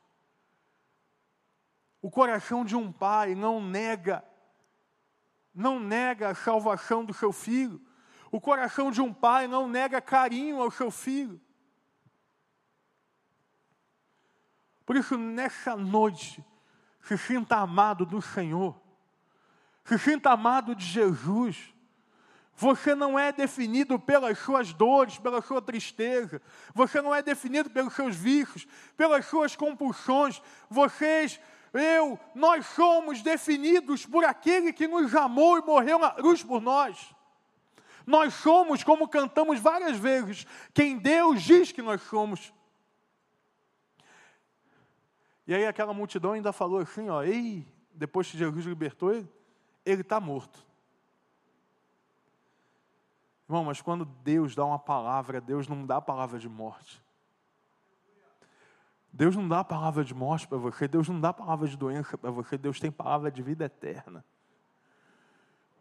O 2.02 2.10
coração 2.10 2.64
de 2.64 2.76
um 2.76 2.92
pai 2.92 3.34
não 3.34 3.60
nega, 3.64 4.24
não 5.54 5.80
nega 5.80 6.30
a 6.30 6.34
salvação 6.34 7.04
do 7.04 7.14
seu 7.14 7.32
filho. 7.32 7.80
O 8.30 8.40
coração 8.40 8.90
de 8.90 9.00
um 9.00 9.14
pai 9.14 9.46
não 9.46 9.68
nega 9.68 10.00
carinho 10.00 10.60
ao 10.60 10.70
seu 10.70 10.90
filho. 10.90 11.40
Por 14.88 14.96
isso, 14.96 15.18
nessa 15.18 15.76
noite, 15.76 16.42
se 17.02 17.18
sinta 17.18 17.56
amado 17.56 18.06
do 18.06 18.22
Senhor, 18.22 18.74
se 19.84 19.98
sinta 19.98 20.30
amado 20.30 20.74
de 20.74 20.82
Jesus. 20.82 21.74
Você 22.54 22.94
não 22.94 23.18
é 23.18 23.30
definido 23.30 23.98
pelas 23.98 24.38
suas 24.38 24.72
dores, 24.72 25.18
pela 25.18 25.42
sua 25.42 25.60
tristeza. 25.60 26.40
Você 26.72 27.02
não 27.02 27.14
é 27.14 27.20
definido 27.20 27.68
pelos 27.68 27.92
seus 27.92 28.16
vícios, 28.16 28.66
pelas 28.96 29.26
suas 29.26 29.54
compulsões. 29.54 30.40
Vocês 30.70 31.38
eu, 31.74 32.18
nós 32.34 32.64
somos 32.68 33.20
definidos 33.20 34.06
por 34.06 34.24
aquele 34.24 34.72
que 34.72 34.88
nos 34.88 35.14
amou 35.14 35.58
e 35.58 35.66
morreu 35.66 35.98
na 35.98 36.12
cruz 36.12 36.42
por 36.42 36.62
nós. 36.62 37.14
Nós 38.06 38.32
somos, 38.32 38.82
como 38.82 39.06
cantamos 39.06 39.60
várias 39.60 39.98
vezes, 39.98 40.46
quem 40.72 40.96
Deus 40.96 41.42
diz 41.42 41.72
que 41.72 41.82
nós 41.82 42.00
somos. 42.04 42.56
E 45.48 45.54
aí 45.54 45.66
aquela 45.66 45.94
multidão 45.94 46.32
ainda 46.32 46.52
falou 46.52 46.78
assim, 46.78 47.08
ó, 47.08 47.22
ei, 47.22 47.66
depois 47.94 48.30
que 48.30 48.36
Jesus 48.36 48.66
libertou 48.66 49.14
ele, 49.14 49.26
ele 49.82 50.02
está 50.02 50.20
morto. 50.20 50.62
Irmão, 53.48 53.64
mas 53.64 53.80
quando 53.80 54.04
Deus 54.04 54.54
dá 54.54 54.62
uma 54.62 54.78
palavra, 54.78 55.40
Deus 55.40 55.66
não 55.66 55.86
dá 55.86 55.96
a 55.96 56.02
palavra 56.02 56.38
de 56.38 56.50
morte. 56.50 57.02
Deus 59.10 59.34
não 59.34 59.48
dá 59.48 59.60
a 59.60 59.64
palavra 59.64 60.04
de 60.04 60.14
morte 60.14 60.46
para 60.46 60.58
você, 60.58 60.86
Deus 60.86 61.08
não 61.08 61.18
dá 61.18 61.30
a 61.30 61.32
palavra 61.32 61.66
de 61.66 61.78
doença 61.78 62.18
para 62.18 62.30
você, 62.30 62.58
Deus 62.58 62.78
tem 62.78 62.92
palavra 62.92 63.30
de 63.30 63.42
vida 63.42 63.64
eterna. 63.64 64.22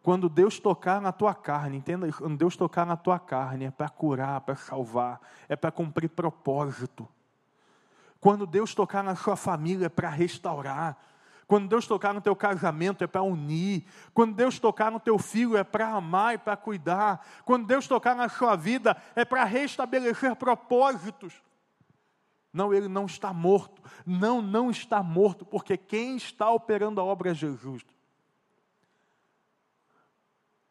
Quando 0.01 0.29
Deus 0.29 0.61
tocar 0.61 1.01
na 1.01 1.11
tua 1.11 1.35
carne, 1.35 1.75
entenda 1.75 2.09
quando 2.13 2.37
Deus 2.37 2.55
tocar 2.55 2.85
na 2.85 2.95
tua 2.95 3.19
carne 3.19 3.65
é 3.65 3.71
para 3.71 3.89
curar, 3.89 4.39
para 4.39 4.55
salvar, 4.55 5.19
é 5.49 5.57
para 5.57 5.73
cumprir 5.73 6.07
propósito. 6.07 7.05
Quando 8.27 8.45
Deus 8.45 8.75
tocar 8.75 9.01
na 9.05 9.15
sua 9.15 9.37
família 9.37 9.85
é 9.85 9.89
para 9.89 10.09
restaurar. 10.09 10.97
Quando 11.47 11.69
Deus 11.69 11.87
tocar 11.87 12.13
no 12.13 12.19
teu 12.19 12.35
casamento 12.35 13.01
é 13.01 13.07
para 13.07 13.21
unir. 13.21 13.85
Quando 14.13 14.35
Deus 14.35 14.59
tocar 14.59 14.91
no 14.91 14.99
teu 14.99 15.17
filho 15.17 15.55
é 15.55 15.63
para 15.63 15.87
amar 15.87 16.35
e 16.35 16.37
para 16.37 16.57
cuidar. 16.57 17.25
Quando 17.45 17.65
Deus 17.65 17.87
tocar 17.87 18.13
na 18.17 18.27
sua 18.27 18.57
vida 18.57 19.01
é 19.15 19.23
para 19.23 19.45
restabelecer 19.45 20.35
propósitos. 20.35 21.41
Não, 22.51 22.73
ele 22.73 22.89
não 22.89 23.05
está 23.05 23.31
morto. 23.31 23.81
Não, 24.05 24.41
não 24.41 24.69
está 24.69 25.01
morto, 25.01 25.45
porque 25.45 25.77
quem 25.77 26.17
está 26.17 26.51
operando 26.51 26.99
a 26.99 27.05
obra 27.05 27.31
é 27.31 27.33
Jesus. 27.33 27.81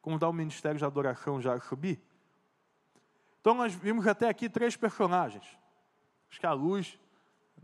Como 0.03 0.19
dá 0.19 0.29
o 0.29 0.33
ministério 0.35 0.77
de 0.77 0.85
adoração 0.85 1.41
já 1.41 1.59
subir? 1.61 2.03
Então 3.41 3.55
nós 3.55 3.75
vimos 3.75 4.07
até 4.07 4.29
aqui 4.29 4.47
três 4.47 4.77
personagens. 4.77 5.47
Acho 6.29 6.39
que 6.39 6.47
a 6.47 6.53
luz 6.53 6.99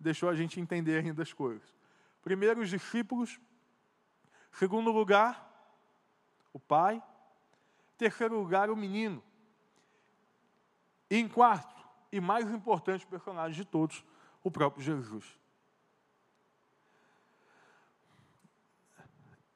deixou 0.02 0.28
a 0.28 0.34
gente 0.34 0.60
entender 0.60 0.98
ainda 0.98 1.22
as 1.22 1.32
coisas. 1.32 1.74
Primeiro, 2.22 2.60
os 2.60 2.68
discípulos. 2.68 3.40
Segundo 4.52 4.90
lugar, 4.90 5.48
o 6.52 6.58
pai. 6.58 7.02
Terceiro 7.96 8.38
lugar, 8.38 8.68
o 8.70 8.76
menino. 8.76 9.22
E 11.08 11.16
em 11.16 11.28
quarto, 11.28 11.74
e 12.10 12.20
mais 12.20 12.50
importante 12.50 13.06
personagem 13.06 13.54
de 13.54 13.64
todos, 13.64 14.04
o 14.42 14.50
próprio 14.50 14.82
Jesus. 14.82 15.38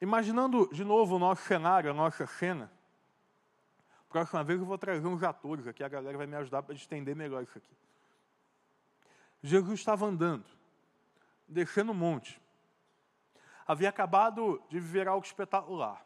Imaginando 0.00 0.68
de 0.72 0.84
novo 0.84 1.16
o 1.16 1.18
nosso 1.18 1.42
cenário, 1.42 1.90
a 1.90 1.94
nossa 1.94 2.26
cena, 2.26 2.70
próxima 4.08 4.44
vez 4.44 4.60
eu 4.60 4.66
vou 4.66 4.78
trazer 4.78 5.06
uns 5.06 5.22
atores 5.22 5.66
aqui, 5.66 5.82
a 5.82 5.88
galera 5.88 6.16
vai 6.16 6.26
me 6.26 6.36
ajudar 6.36 6.62
para 6.62 6.74
entender 6.74 7.14
melhor 7.14 7.42
isso 7.42 7.56
aqui. 7.58 7.74
Jesus 9.46 9.78
estava 9.78 10.06
andando, 10.06 10.44
descendo 11.46 11.92
o 11.92 11.94
monte. 11.94 12.40
Havia 13.66 13.88
acabado 13.88 14.62
de 14.68 14.80
viver 14.80 15.08
algo 15.08 15.24
espetacular. 15.24 16.04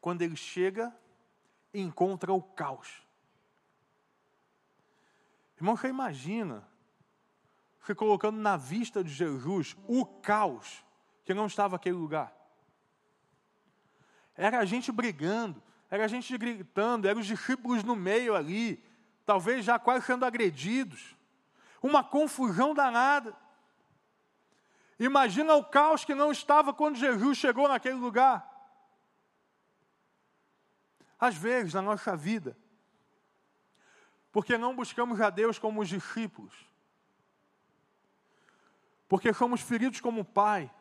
Quando 0.00 0.22
ele 0.22 0.36
chega, 0.36 0.94
encontra 1.72 2.32
o 2.32 2.42
caos. 2.42 3.02
Irmão, 5.56 5.76
você 5.76 5.88
imagina 5.88 6.66
foi 7.84 7.94
colocando 7.94 8.38
na 8.38 8.56
vista 8.56 9.04
de 9.04 9.10
Jesus 9.10 9.76
o 9.86 10.06
caos 10.06 10.82
que 11.22 11.34
não 11.34 11.46
estava 11.46 11.74
naquele 11.74 11.96
lugar. 11.96 12.34
Era 14.34 14.58
a 14.58 14.64
gente 14.64 14.90
brigando, 14.90 15.62
era 15.90 16.06
a 16.06 16.08
gente 16.08 16.36
gritando, 16.38 17.06
eram 17.06 17.20
os 17.20 17.26
discípulos 17.26 17.84
no 17.84 17.94
meio 17.94 18.34
ali, 18.34 18.82
talvez 19.26 19.66
já 19.66 19.78
quase 19.78 20.06
sendo 20.06 20.24
agredidos. 20.24 21.13
Uma 21.84 22.02
confusão 22.02 22.72
danada. 22.72 23.36
Imagina 24.98 25.54
o 25.54 25.62
caos 25.62 26.02
que 26.02 26.14
não 26.14 26.32
estava 26.32 26.72
quando 26.72 26.96
Jesus 26.96 27.36
chegou 27.36 27.68
naquele 27.68 27.96
lugar. 27.96 28.50
Às 31.20 31.36
vezes, 31.36 31.74
na 31.74 31.82
nossa 31.82 32.16
vida, 32.16 32.56
porque 34.32 34.56
não 34.56 34.74
buscamos 34.74 35.20
a 35.20 35.28
Deus 35.28 35.58
como 35.58 35.82
os 35.82 35.90
discípulos, 35.90 36.54
porque 39.06 39.34
somos 39.34 39.60
feridos 39.60 40.00
como 40.00 40.24
pai, 40.24 40.72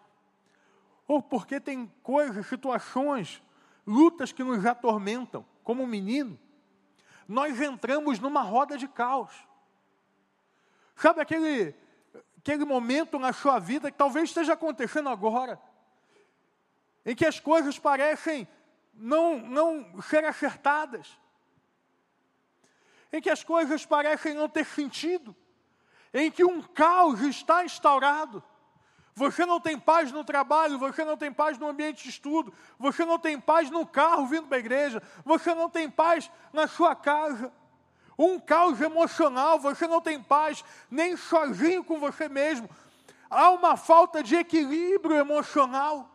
ou 1.06 1.22
porque 1.22 1.60
tem 1.60 1.86
coisas, 2.02 2.48
situações, 2.48 3.44
lutas 3.86 4.32
que 4.32 4.42
nos 4.42 4.66
atormentam, 4.66 5.46
como 5.66 5.84
um 5.84 5.88
menino, 5.88 6.39
nós 7.28 7.60
entramos 7.60 8.20
numa 8.20 8.42
roda 8.42 8.78
de 8.78 8.88
caos. 8.88 9.34
Sabe 10.95 11.21
aquele, 11.21 11.75
aquele 12.38 12.65
momento 12.65 13.17
na 13.17 13.34
sua 13.34 13.60
vida 13.60 13.91
que 13.91 13.97
talvez 13.97 14.29
esteja 14.29 14.53
acontecendo 14.53 15.10
agora, 15.10 15.60
em 17.06 17.15
que 17.15 17.25
as 17.25 17.39
coisas 17.39 17.77
parecem 17.77 18.47
não, 18.93 19.39
não 19.39 20.01
ser 20.01 20.23
acertadas, 20.23 21.17
em 23.12 23.21
que 23.21 23.29
as 23.29 23.43
coisas 23.43 23.86
parecem 23.86 24.34
não 24.34 24.47
ter 24.47 24.65
sentido, 24.65 25.36
em 26.13 26.32
que 26.32 26.43
um 26.43 26.62
caos 26.62 27.21
está 27.21 27.63
instaurado. 27.63 28.43
Você 29.15 29.45
não 29.45 29.60
tem 29.60 29.79
paz 29.79 30.12
no 30.12 30.23
trabalho, 30.23 30.79
você 30.79 31.06
não 31.06 31.15
tem 31.15 31.32
paz 31.32 31.58
no 31.60 31.67
ambiente 31.67 32.03
de 32.03 32.10
estudo, 32.10 32.51
você 32.79 33.06
não 33.06 33.19
tem 33.19 33.39
paz 33.39 33.69
no 33.69 33.86
carro 33.86 34.25
vindo 34.25 34.47
para 34.47 34.58
a 34.58 34.60
igreja, 34.60 35.03
você 35.23 35.53
não 35.53 35.69
tem 35.69 35.88
paz 35.89 36.32
na 36.51 36.67
sua 36.67 36.95
casa 36.95 37.53
um 38.17 38.39
caos 38.39 38.80
emocional, 38.80 39.60
você 39.60 39.88
não 39.88 40.02
tem 40.02 40.21
paz 40.21 40.63
nem 40.89 41.17
sozinho 41.17 41.84
com 41.84 41.99
você 41.99 42.30
mesmo. 42.30 42.69
Há 43.30 43.49
uma 43.49 43.76
falta 43.76 44.21
de 44.21 44.36
equilíbrio 44.36 45.17
emocional. 45.17 46.10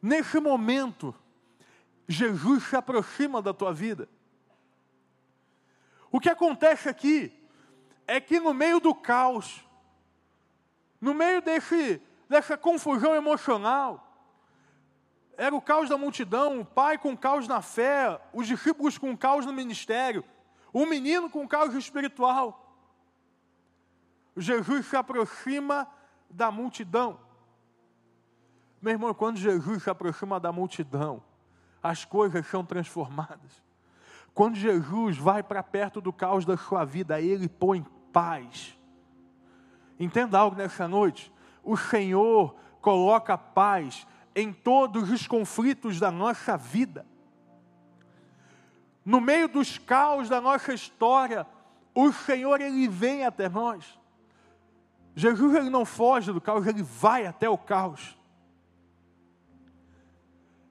Neste 0.00 0.38
momento, 0.38 1.14
Jesus 2.08 2.64
se 2.64 2.76
aproxima 2.76 3.40
da 3.40 3.52
tua 3.52 3.72
vida. 3.72 4.08
O 6.10 6.20
que 6.20 6.28
acontece 6.28 6.88
aqui 6.88 7.32
é 8.06 8.20
que 8.20 8.38
no 8.38 8.52
meio 8.52 8.78
do 8.80 8.94
caos, 8.94 9.64
no 11.00 11.14
meio 11.14 11.40
desse, 11.40 12.00
dessa 12.28 12.56
confusão 12.56 13.14
emocional, 13.14 14.11
era 15.42 15.56
o 15.56 15.60
caos 15.60 15.88
da 15.88 15.98
multidão, 15.98 16.60
o 16.60 16.64
pai 16.64 16.96
com 16.96 17.16
caos 17.16 17.48
na 17.48 17.60
fé, 17.60 18.20
os 18.32 18.46
discípulos 18.46 18.96
com 18.96 19.16
caos 19.16 19.44
no 19.44 19.52
ministério, 19.52 20.22
o 20.72 20.86
menino 20.86 21.28
com 21.28 21.48
caos 21.48 21.74
espiritual. 21.74 22.72
Jesus 24.36 24.86
se 24.86 24.94
aproxima 24.94 25.88
da 26.30 26.48
multidão. 26.52 27.18
Meu 28.80 28.92
irmão, 28.92 29.12
quando 29.12 29.36
Jesus 29.36 29.82
se 29.82 29.90
aproxima 29.90 30.38
da 30.38 30.52
multidão, 30.52 31.20
as 31.82 32.04
coisas 32.04 32.46
são 32.46 32.64
transformadas. 32.64 33.60
Quando 34.32 34.54
Jesus 34.54 35.18
vai 35.18 35.42
para 35.42 35.60
perto 35.60 36.00
do 36.00 36.12
caos 36.12 36.44
da 36.44 36.56
sua 36.56 36.84
vida, 36.84 37.20
ele 37.20 37.48
põe 37.48 37.84
paz. 38.12 38.78
Entenda 39.98 40.38
algo 40.38 40.56
nessa 40.56 40.86
noite. 40.86 41.32
O 41.64 41.76
Senhor 41.76 42.54
coloca 42.80 43.36
paz 43.36 44.06
em 44.34 44.52
todos 44.52 45.10
os 45.10 45.26
conflitos 45.26 45.98
da 46.00 46.10
nossa 46.10 46.56
vida. 46.56 47.06
No 49.04 49.20
meio 49.20 49.48
dos 49.48 49.78
caos 49.78 50.28
da 50.28 50.40
nossa 50.40 50.72
história, 50.72 51.46
o 51.94 52.12
Senhor 52.12 52.60
ele 52.60 52.88
vem 52.88 53.24
até 53.24 53.48
nós. 53.48 53.98
Jesus 55.14 55.54
ele 55.54 55.68
não 55.68 55.84
foge 55.84 56.32
do 56.32 56.40
caos, 56.40 56.66
ele 56.66 56.82
vai 56.82 57.26
até 57.26 57.48
o 57.48 57.58
caos. 57.58 58.16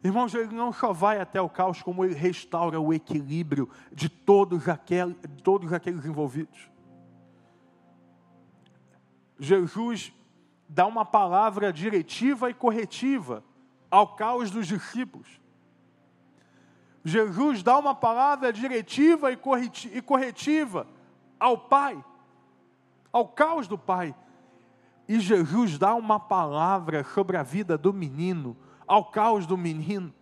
Irmãos, 0.03 0.33
ele 0.33 0.55
não 0.55 0.73
só 0.73 0.91
vai 0.91 1.19
até 1.19 1.39
o 1.39 1.47
caos, 1.47 1.83
como 1.83 2.03
ele 2.03 2.15
restaura 2.15 2.79
o 2.79 2.91
equilíbrio 2.91 3.69
de 3.91 4.09
todos, 4.09 4.67
aquel, 4.67 5.11
de 5.11 5.43
todos 5.43 5.71
aqueles 5.71 6.03
envolvidos. 6.05 6.71
Jesus 9.37 10.11
dá 10.67 10.87
uma 10.87 11.05
palavra 11.05 11.71
diretiva 11.71 12.49
e 12.49 12.53
corretiva 12.53 13.43
ao 13.91 14.15
caos 14.15 14.49
dos 14.49 14.65
discípulos. 14.65 15.27
Jesus 17.03 17.61
dá 17.61 17.77
uma 17.77 17.93
palavra 17.93 18.53
diretiva 18.53 19.31
e 19.31 20.01
corretiva 20.01 20.87
ao 21.39 21.57
Pai, 21.57 22.03
ao 23.11 23.27
caos 23.27 23.67
do 23.67 23.77
Pai. 23.77 24.15
E 25.07 25.19
Jesus 25.19 25.77
dá 25.77 25.93
uma 25.93 26.19
palavra 26.19 27.03
sobre 27.03 27.35
a 27.35 27.43
vida 27.43 27.77
do 27.77 27.91
menino, 27.91 28.55
ao 28.87 29.05
caos 29.05 29.45
do 29.45 29.57
menino. 29.57 30.13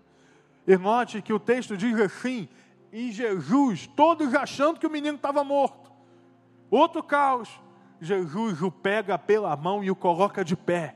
E 0.66 0.78
note 0.78 1.22
que 1.22 1.34
o 1.34 1.40
texto 1.40 1.78
diz 1.78 2.00
assim: 2.00 2.50
em 2.92 3.12
Jesus, 3.12 3.88
todos 3.88 4.34
achando 4.34 4.80
que 4.80 4.88
o 4.88 4.90
menino 4.90 5.16
estava 5.16 5.44
morto. 5.44 5.92
Outro 6.72 7.04
caos, 7.04 7.50
Jesus 8.02 8.62
o 8.62 8.72
pega 8.72 9.18
pela 9.18 9.56
mão 9.56 9.84
e 9.84 9.92
o 9.92 9.96
coloca 9.96 10.44
de 10.44 10.56
pé. 10.56 10.96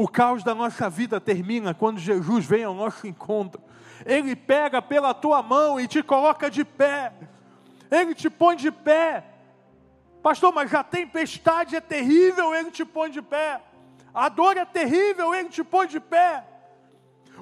O 0.00 0.06
caos 0.06 0.44
da 0.44 0.54
nossa 0.54 0.88
vida 0.88 1.20
termina 1.20 1.74
quando 1.74 1.98
Jesus 1.98 2.46
vem 2.46 2.62
ao 2.62 2.72
nosso 2.72 3.04
encontro. 3.04 3.60
Ele 4.06 4.36
pega 4.36 4.80
pela 4.80 5.12
tua 5.12 5.42
mão 5.42 5.80
e 5.80 5.88
te 5.88 6.04
coloca 6.04 6.48
de 6.48 6.64
pé. 6.64 7.12
Ele 7.90 8.14
te 8.14 8.30
põe 8.30 8.54
de 8.54 8.70
pé. 8.70 9.24
Pastor, 10.22 10.54
mas 10.54 10.72
a 10.72 10.84
tempestade 10.84 11.74
é 11.74 11.80
terrível, 11.80 12.54
ele 12.54 12.70
te 12.70 12.84
põe 12.84 13.10
de 13.10 13.20
pé. 13.20 13.60
A 14.14 14.28
dor 14.28 14.56
é 14.56 14.64
terrível, 14.64 15.34
ele 15.34 15.48
te 15.48 15.64
põe 15.64 15.88
de 15.88 15.98
pé. 15.98 16.44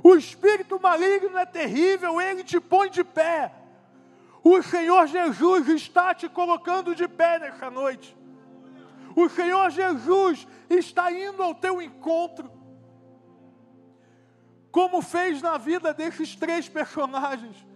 O 0.02 0.14
espírito 0.14 0.80
maligno 0.80 1.36
é 1.36 1.44
terrível, 1.44 2.18
ele 2.18 2.42
te 2.42 2.58
põe 2.58 2.88
de 2.88 3.04
pé. 3.04 3.52
O 4.42 4.62
Senhor 4.62 5.06
Jesus 5.06 5.68
está 5.68 6.14
te 6.14 6.26
colocando 6.26 6.94
de 6.94 7.06
pé 7.06 7.38
nessa 7.38 7.70
noite. 7.70 8.16
O 9.14 9.28
Senhor 9.28 9.68
Jesus 9.68 10.48
está 10.68 11.10
indo 11.12 11.42
ao 11.42 11.54
teu 11.54 11.80
encontro. 11.80 12.50
Como 14.70 15.00
fez 15.00 15.40
na 15.40 15.56
vida 15.56 15.94
desses 15.94 16.34
três 16.36 16.68
personagens. 16.68 17.66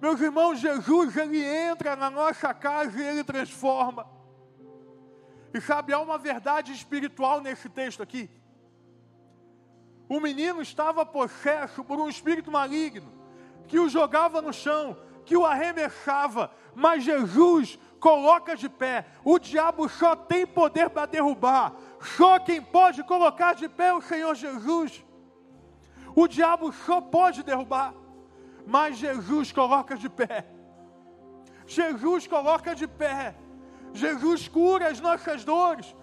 Meus 0.00 0.20
irmãos, 0.20 0.60
Jesus, 0.60 1.16
ele 1.16 1.42
entra 1.42 1.96
na 1.96 2.10
nossa 2.10 2.52
casa 2.52 3.00
e 3.00 3.06
ele 3.06 3.24
transforma. 3.24 4.06
E 5.52 5.60
sabe, 5.60 5.92
há 5.92 5.98
uma 5.98 6.18
verdade 6.18 6.72
espiritual 6.72 7.40
nesse 7.40 7.68
texto 7.68 8.02
aqui. 8.02 8.30
O 10.08 10.20
menino 10.20 10.60
estava 10.60 11.04
possesso 11.04 11.82
por 11.82 11.98
um 11.98 12.08
espírito 12.08 12.50
maligno 12.50 13.16
que 13.66 13.78
o 13.78 13.88
jogava 13.88 14.40
no 14.40 14.52
chão, 14.52 14.96
que 15.24 15.36
o 15.36 15.44
arremessava, 15.44 16.50
mas 16.74 17.02
Jesus 17.02 17.78
coloca 17.98 18.54
de 18.56 18.68
pé. 18.68 19.06
O 19.24 19.38
diabo 19.38 19.88
só 19.88 20.14
tem 20.14 20.46
poder 20.46 20.90
para 20.90 21.06
derrubar. 21.06 21.74
Só 22.14 22.38
quem 22.38 22.62
pode 22.62 23.02
colocar 23.02 23.54
de 23.54 23.68
pé 23.68 23.92
o 23.92 24.00
Senhor 24.00 24.34
Jesus. 24.34 25.04
O 26.14 26.28
diabo 26.28 26.72
só 26.72 27.00
pode 27.00 27.42
derrubar, 27.42 27.92
mas 28.66 28.96
Jesus 28.96 29.50
coloca 29.50 29.96
de 29.96 30.08
pé. 30.08 30.46
Jesus 31.66 32.26
coloca 32.26 32.74
de 32.74 32.86
pé. 32.86 33.34
Jesus 33.92 34.46
cura 34.46 34.88
as 34.88 35.00
nossas 35.00 35.44
dores. 35.44 35.94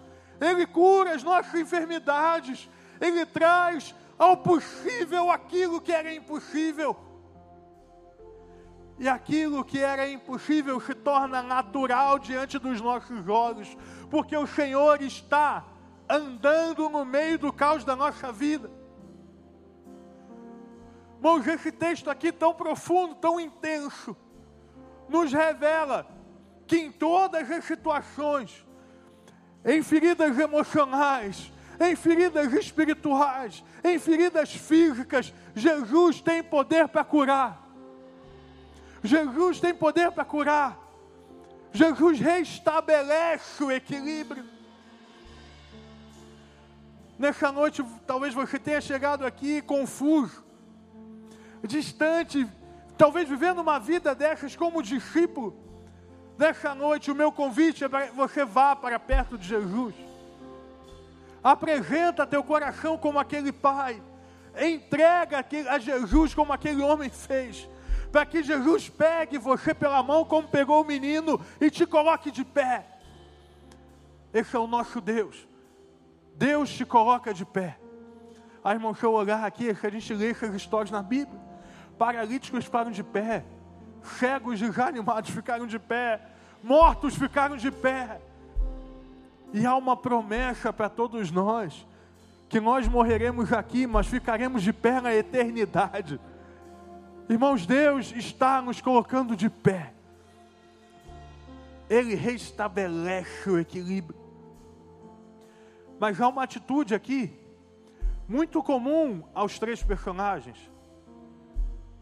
Ele 0.42 0.66
cura 0.66 1.14
as 1.14 1.24
nossas 1.24 1.54
enfermidades. 1.54 2.70
Ele 3.00 3.26
traz 3.26 3.96
ao 4.18 4.36
possível 4.38 5.32
aquilo 5.32 5.80
que 5.80 5.92
era 5.92 6.14
impossível. 6.14 6.98
E 9.00 9.08
aquilo 9.08 9.64
que 9.64 9.80
era 9.80 10.08
impossível 10.08 10.80
se 10.80 10.94
torna 10.94 11.42
natural 11.42 12.20
diante 12.20 12.60
dos 12.60 12.80
nossos 12.80 13.28
olhos, 13.28 13.76
porque 14.10 14.36
o 14.38 14.46
Senhor 14.46 15.02
está 15.02 15.66
andando 16.10 16.90
no 16.90 17.06
meio 17.06 17.38
do 17.40 17.52
caos 17.52 17.84
da 17.84 17.96
nossa 17.96 18.32
vida. 18.32 18.70
Irmãos, 21.18 21.48
esse 21.48 21.72
texto 21.72 22.10
aqui 22.10 22.32
tão 22.32 22.54
profundo, 22.54 23.16
tão 23.16 23.40
intenso, 23.40 24.16
nos 25.08 25.32
revela 25.32 26.06
que 26.68 26.78
em 26.78 26.92
todas 26.92 27.50
as 27.50 27.64
situações, 27.66 28.66
em 29.64 29.82
feridas 29.82 30.38
emocionais, 30.38 31.52
em 31.80 31.96
feridas 31.96 32.52
espirituais, 32.54 33.64
em 33.84 33.98
feridas 33.98 34.54
físicas, 34.54 35.34
Jesus 35.56 36.22
tem 36.22 36.44
poder 36.44 36.88
para 36.88 37.04
curar. 37.04 37.64
Jesus 39.04 39.60
tem 39.60 39.74
poder 39.74 40.12
para 40.12 40.26
curar. 40.26 40.80
Jesus 41.72 42.20
restabelece 42.20 43.64
o 43.64 43.72
equilíbrio. 43.72 44.53
Nessa 47.18 47.52
noite, 47.52 47.84
talvez 48.08 48.34
você 48.34 48.58
tenha 48.58 48.82
chegado 48.82 49.26
aqui 49.26 49.62
confuso, 49.62 50.44
distante, 51.64 52.48
talvez 52.98 53.30
vivendo 53.30 53.60
uma 53.60 53.80
vida 53.80 54.16
dessas 54.16 54.56
como 54.56 54.82
discípulo. 54.82 55.56
Nessa 56.38 56.74
noite, 56.74 57.12
o 57.12 57.16
meu 57.16 57.32
convite 57.32 57.84
é 57.84 57.90
para 57.90 58.08
você 58.08 58.44
vá 58.44 58.76
para 58.76 59.00
perto 59.00 59.38
de 59.38 59.48
Jesus. 59.48 59.94
Apresenta 61.44 62.26
teu 62.26 62.44
coração 62.44 62.98
como 62.98 63.20
aquele 63.20 63.52
pai. 63.52 64.02
Entrega 64.60 65.46
a 65.70 65.80
Jesus 65.80 66.34
como 66.34 66.52
aquele 66.54 66.82
homem 66.82 67.10
fez 67.10 67.68
para 68.14 68.28
que 68.28 68.44
Jesus 68.44 68.90
pegue 68.90 69.40
você 69.40 69.74
pela 69.74 70.04
mão, 70.04 70.24
como 70.24 70.48
pegou 70.48 70.84
o 70.84 70.86
menino, 70.86 71.44
e 71.60 71.72
te 71.72 71.84
coloque 71.84 72.30
de 72.30 72.46
pé. 72.46 72.86
Esse 74.32 74.56
é 74.56 74.60
o 74.60 74.68
nosso 74.68 75.02
Deus. 75.02 75.48
Deus 76.36 76.70
te 76.70 76.86
coloca 76.86 77.34
de 77.34 77.46
pé. 77.46 77.78
Ah, 78.64 78.74
irmão, 78.74 78.96
se 78.96 79.04
eu 79.04 79.12
olhar 79.12 79.44
aqui, 79.44 79.74
se 79.76 79.86
a 79.86 79.90
gente 79.90 80.14
lê 80.14 80.32
essas 80.32 80.56
histórias 80.56 80.90
na 80.90 81.04
Bíblia, 81.04 81.40
paralíticos 81.98 82.66
ficaram 82.66 82.92
de 82.92 83.04
pé, 83.04 83.44
cegos 84.02 84.60
desanimados 84.60 85.30
ficaram 85.30 85.68
de 85.68 85.78
pé, 85.78 86.22
mortos 86.64 87.16
ficaram 87.16 87.58
de 87.58 87.70
pé. 87.70 88.22
E 89.54 89.66
há 89.66 89.76
uma 89.76 89.96
promessa 89.96 90.72
para 90.72 90.90
todos 90.90 91.30
nós, 91.30 91.86
que 92.50 92.60
nós 92.60 92.88
morreremos 92.88 93.52
aqui, 93.52 93.86
mas 93.86 94.08
ficaremos 94.08 94.64
de 94.64 94.72
pé 94.72 95.02
na 95.02 95.14
eternidade. 95.14 96.20
Irmãos, 97.30 97.66
Deus 97.66 98.14
está 98.16 98.62
nos 98.62 98.80
colocando 98.82 99.36
de 99.36 99.50
pé. 99.50 99.94
Ele 101.90 102.16
restabelece 102.16 103.50
o 103.50 103.60
equilíbrio. 103.60 104.23
Mas 106.04 106.20
há 106.20 106.28
uma 106.28 106.44
atitude 106.44 106.94
aqui, 106.94 107.34
muito 108.28 108.62
comum 108.62 109.24
aos 109.34 109.58
três 109.58 109.82
personagens. 109.82 110.70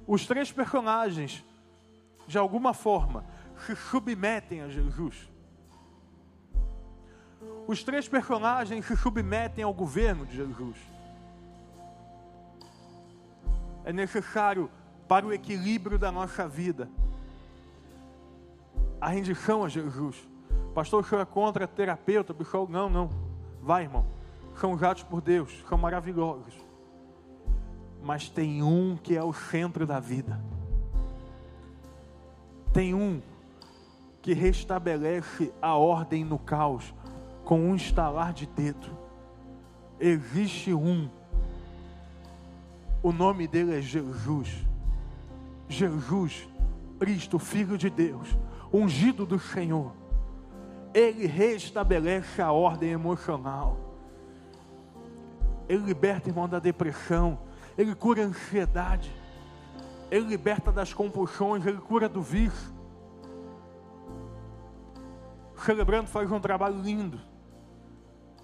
Os 0.07 0.25
três 0.25 0.51
personagens, 0.51 1.45
de 2.25 2.35
alguma 2.35 2.73
forma, 2.73 3.23
se 3.63 3.75
submetem 3.75 4.61
a 4.61 4.69
Jesus. 4.69 5.29
Os 7.67 7.83
três 7.83 8.07
personagens 8.07 8.87
se 8.87 8.97
submetem 8.97 9.63
ao 9.63 9.71
governo 9.71 10.25
de 10.25 10.35
Jesus. 10.35 10.77
é 13.85 13.93
necessário 13.93 14.67
para 15.07 15.27
o 15.27 15.31
equilíbrio 15.31 15.99
da 15.99 16.11
nossa 16.11 16.47
vida. 16.47 16.89
A 18.99 19.09
rendição 19.09 19.63
a 19.63 19.69
Jesus. 19.69 20.27
Pastor, 20.73 21.03
o 21.03 21.07
senhor 21.07 21.21
é 21.21 21.25
contra 21.25 21.67
terapeuta? 21.67 22.33
Pessoal, 22.33 22.67
não, 22.67 22.89
não. 22.89 23.30
Vai, 23.61 23.83
irmão. 23.83 24.05
São 24.59 24.73
usados 24.73 25.03
por 25.03 25.21
Deus, 25.21 25.63
são 25.69 25.77
maravilhosos. 25.77 26.53
Mas 28.03 28.27
tem 28.29 28.63
um 28.63 28.97
que 28.97 29.15
é 29.15 29.23
o 29.23 29.31
centro 29.31 29.85
da 29.85 29.99
vida. 29.99 30.39
Tem 32.73 32.93
um 32.93 33.21
que 34.21 34.33
restabelece 34.33 35.51
a 35.61 35.75
ordem 35.75 36.23
no 36.23 36.37
caos 36.37 36.93
com 37.43 37.59
um 37.59 37.75
estalar 37.75 38.33
de 38.33 38.45
dedo. 38.45 38.97
Existe 39.99 40.73
um. 40.73 41.09
O 43.03 43.11
nome 43.11 43.47
dele 43.47 43.77
é 43.77 43.81
Jesus. 43.81 44.65
Jesus, 45.67 46.47
Cristo, 46.99 47.39
Filho 47.39 47.77
de 47.77 47.89
Deus, 47.89 48.37
ungido 48.73 49.25
do 49.25 49.39
Senhor. 49.39 50.00
Ele 50.93 51.25
restabelece 51.25 52.41
a 52.41 52.51
ordem 52.51 52.91
emocional. 52.91 53.77
Ele 55.67 55.83
liberta, 55.83 56.29
irmão, 56.29 56.49
da 56.49 56.59
depressão. 56.59 57.39
Ele 57.77 57.95
cura 57.95 58.23
a 58.23 58.25
ansiedade. 58.25 59.11
Ele 60.09 60.25
liberta 60.25 60.71
das 60.71 60.93
compulsões. 60.93 61.65
Ele 61.65 61.79
cura 61.79 62.09
do 62.09 62.21
vício. 62.21 62.73
Celebrando 65.65 66.07
faz 66.07 66.29
um 66.31 66.39
trabalho 66.39 66.81
lindo. 66.81 67.19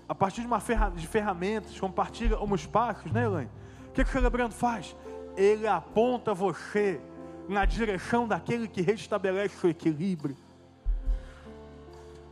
A 0.07 0.15
partir 0.15 0.41
de 0.41 0.47
uma 0.47 0.61
ferra, 0.61 0.89
de 0.89 1.05
ferramentas, 1.05 1.77
compartilha 1.77 2.41
os 2.41 2.65
passos, 2.65 3.11
né, 3.11 3.25
Elaine? 3.25 3.51
O 3.89 3.91
que, 3.91 4.03
que 4.03 4.09
o 4.09 4.13
Celebrando 4.13 4.53
faz? 4.53 4.95
Ele 5.35 5.67
aponta 5.67 6.33
você 6.33 7.01
na 7.49 7.65
direção 7.65 8.27
daquele 8.27 8.67
que 8.67 8.81
restabelece 8.81 9.65
o 9.65 9.69
equilíbrio. 9.69 10.35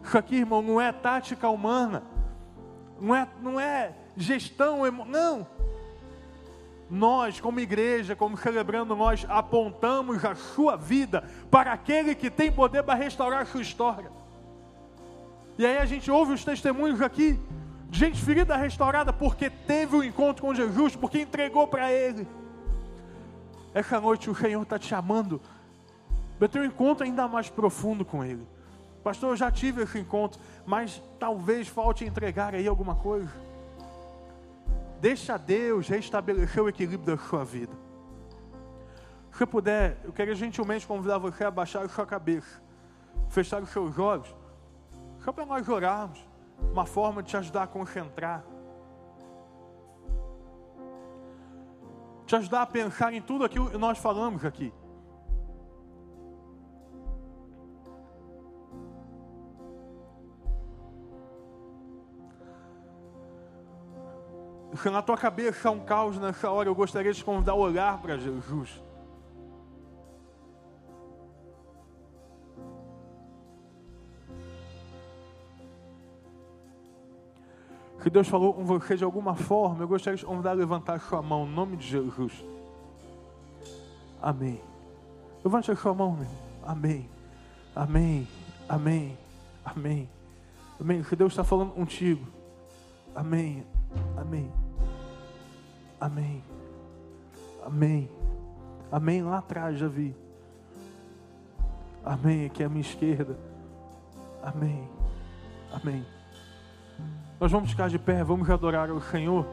Isso 0.05 0.19
aqui, 0.19 0.35
irmão, 0.35 0.61
não 0.61 0.79
é 0.79 0.91
tática 0.91 1.49
humana, 1.49 2.03
não 3.01 3.15
é, 3.15 3.27
não 3.41 3.59
é 3.59 3.91
gestão, 4.15 4.83
não. 4.91 5.47
Nós, 6.87 7.41
como 7.41 7.59
igreja, 7.59 8.15
como 8.15 8.37
celebrando, 8.37 8.95
nós 8.95 9.25
apontamos 9.27 10.23
a 10.23 10.35
sua 10.35 10.75
vida 10.75 11.23
para 11.49 11.73
aquele 11.73 12.13
que 12.13 12.29
tem 12.29 12.51
poder 12.51 12.83
para 12.83 12.93
restaurar 12.93 13.41
a 13.41 13.45
sua 13.45 13.63
história. 13.63 14.11
E 15.57 15.65
aí 15.65 15.79
a 15.79 15.85
gente 15.85 16.11
ouve 16.11 16.33
os 16.33 16.45
testemunhos 16.45 17.01
aqui, 17.01 17.39
de 17.89 17.97
gente 17.97 18.21
ferida 18.21 18.55
restaurada 18.55 19.11
porque 19.11 19.49
teve 19.49 19.95
o 19.95 19.99
um 19.99 20.03
encontro 20.03 20.45
com 20.45 20.53
Jesus, 20.53 20.95
porque 20.95 21.19
entregou 21.19 21.67
para 21.67 21.91
Ele. 21.91 22.27
Essa 23.73 23.99
noite 23.99 24.29
o 24.29 24.35
Senhor 24.35 24.61
está 24.61 24.77
te 24.77 24.85
chamando 24.85 25.41
para 26.37 26.47
ter 26.47 26.59
um 26.59 26.65
encontro 26.65 27.03
ainda 27.03 27.27
mais 27.27 27.49
profundo 27.49 28.05
com 28.05 28.23
Ele. 28.23 28.45
Pastor, 29.05 29.33
eu 29.33 29.35
já 29.35 29.51
tive 29.51 29.83
esse 29.83 29.99
encontro, 29.99 30.41
mas 30.65 30.99
talvez 31.19 31.67
falte 31.67 32.03
entregar 32.03 32.55
aí 32.55 32.67
alguma 32.67 32.95
coisa. 32.95 33.29
Deixa 34.99 35.37
Deus 35.37 35.87
restabelecer 35.87 36.63
o 36.63 36.67
equilíbrio 36.67 37.15
da 37.15 37.23
sua 37.23 37.45
vida. 37.45 37.71
Se 39.31 39.45
puder, 39.45 39.99
eu 40.03 40.11
queria 40.11 40.33
gentilmente 40.33 40.87
convidar 40.87 41.19
você 41.19 41.43
a 41.43 41.51
baixar 41.51 41.85
a 41.85 41.87
sua 41.87 42.03
cabeça, 42.03 42.59
fechar 43.29 43.61
os 43.61 43.69
seus 43.69 43.99
olhos, 43.99 44.33
só 45.23 45.31
para 45.31 45.45
nós 45.45 45.69
orarmos, 45.69 46.19
uma 46.71 46.87
forma 46.87 47.21
de 47.21 47.29
te 47.29 47.37
ajudar 47.37 47.61
a 47.61 47.67
concentrar. 47.67 48.43
te 52.25 52.35
ajudar 52.35 52.63
a 52.63 52.65
pensar 52.65 53.13
em 53.13 53.21
tudo 53.21 53.45
aquilo 53.45 53.69
que 53.69 53.77
nós 53.77 53.99
falamos 53.99 54.43
aqui. 54.43 54.73
Se 64.77 64.89
na 64.91 65.01
tua 65.01 65.17
cabeça 65.17 65.69
há 65.69 65.71
um 65.71 65.79
caos 65.79 66.17
nessa 66.17 66.49
hora, 66.49 66.69
eu 66.69 66.75
gostaria 66.75 67.11
de 67.11 67.19
te 67.19 67.25
convidar 67.25 67.53
a 67.53 67.55
olhar 67.55 67.97
para 68.01 68.17
Jesus. 68.17 68.85
que 78.05 78.09
Deus 78.11 78.27
falou 78.27 78.53
com 78.53 78.63
você 78.63 78.95
de 78.95 79.03
alguma 79.03 79.33
forma, 79.33 79.81
eu 79.83 79.87
gostaria 79.87 80.15
de 80.15 80.23
convidar 80.23 80.51
a 80.51 80.53
levantar 80.53 80.93
a 80.93 80.99
sua 80.99 81.23
mão, 81.23 81.47
em 81.47 81.51
nome 81.51 81.75
de 81.75 81.87
Jesus. 81.87 82.31
Amém. 84.21 84.61
Levante 85.43 85.71
a 85.71 85.75
sua 85.75 85.91
mão, 85.91 86.11
meu. 86.11 86.27
Amém. 86.63 87.09
Amém. 87.75 88.27
Amém. 88.69 89.17
Amém. 89.65 90.09
Amém. 90.79 91.01
Que 91.01 91.15
Deus 91.15 91.33
está 91.33 91.43
falando 91.43 91.71
contigo. 91.71 92.23
Amém. 93.15 93.65
Amém. 94.15 94.64
Amém. 95.99 96.43
Amém. 97.63 98.09
Amém. 98.91 99.23
Lá 99.23 99.39
atrás 99.39 99.77
já 99.77 99.87
vi. 99.87 100.15
Amém. 102.03 102.45
Aqui 102.45 102.63
à 102.63 102.69
minha 102.69 102.81
esquerda. 102.81 103.37
Amém. 104.43 104.87
Amém. 105.71 106.05
Nós 107.39 107.51
vamos 107.51 107.69
ficar 107.69 107.89
de 107.89 107.99
pé, 107.99 108.23
vamos 108.23 108.49
adorar 108.49 108.89
o 108.89 109.01
Senhor. 109.01 109.45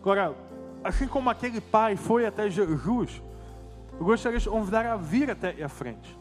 Agora, 0.00 0.34
assim 0.82 1.06
como 1.06 1.28
aquele 1.28 1.60
pai 1.60 1.94
foi 1.94 2.26
até 2.26 2.48
Jesus, 2.48 3.22
eu 3.98 4.04
gostaria 4.04 4.38
de 4.38 4.48
convidar 4.48 4.86
a 4.86 4.96
vir 4.96 5.30
até 5.30 5.62
a 5.62 5.68
frente. 5.68 6.16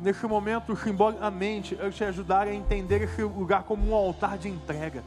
Nesse 0.00 0.26
momento, 0.26 0.74
simbolicamente, 0.74 1.78
eu 1.78 1.92
te 1.92 2.02
ajudar 2.02 2.48
a 2.48 2.54
entender 2.54 3.02
esse 3.02 3.22
lugar 3.22 3.62
como 3.62 3.88
um 3.88 3.94
altar 3.94 4.36
de 4.36 4.48
entrega, 4.48 5.04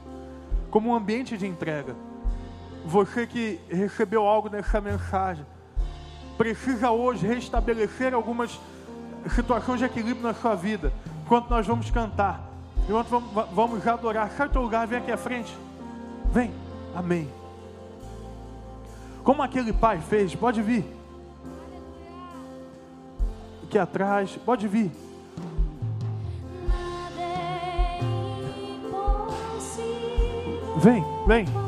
como 0.72 0.90
um 0.90 0.96
ambiente 0.96 1.38
de 1.38 1.46
entrega. 1.46 1.96
Você 2.86 3.26
que 3.26 3.60
recebeu 3.68 4.28
algo 4.28 4.48
nessa 4.48 4.80
mensagem, 4.80 5.46
precisa 6.38 6.92
hoje 6.92 7.26
restabelecer 7.26 8.14
algumas 8.14 8.60
situações 9.34 9.80
de 9.80 9.86
equilíbrio 9.86 10.22
na 10.22 10.36
sua 10.36 10.54
vida, 10.56 10.94
enquanto 11.24 11.50
nós 11.50 11.66
vamos 11.66 11.90
cantar. 11.90 12.48
Enquanto 12.88 13.08
vamos, 13.08 13.50
vamos 13.52 13.88
adorar, 13.88 14.30
sai 14.32 14.48
teu 14.50 14.62
lugar, 14.62 14.86
vem 14.86 15.00
aqui 15.00 15.12
à 15.12 15.18
frente. 15.18 15.56
Vem. 16.32 16.54
Amém. 16.96 17.28
Como 19.24 19.42
aquele 19.42 19.74
pai 19.74 20.00
fez, 20.00 20.36
pode 20.36 20.62
vir. 20.62 20.86
Aqui 23.64 23.80
atrás, 23.80 24.38
pode 24.46 24.68
vir. 24.68 24.92
Vem, 30.78 31.04
vem. 31.26 31.65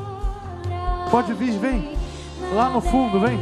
Pode 1.10 1.34
vir, 1.34 1.58
vem. 1.58 1.98
Lá 2.54 2.70
no 2.70 2.82
fundo, 2.82 3.20
vem. 3.20 3.40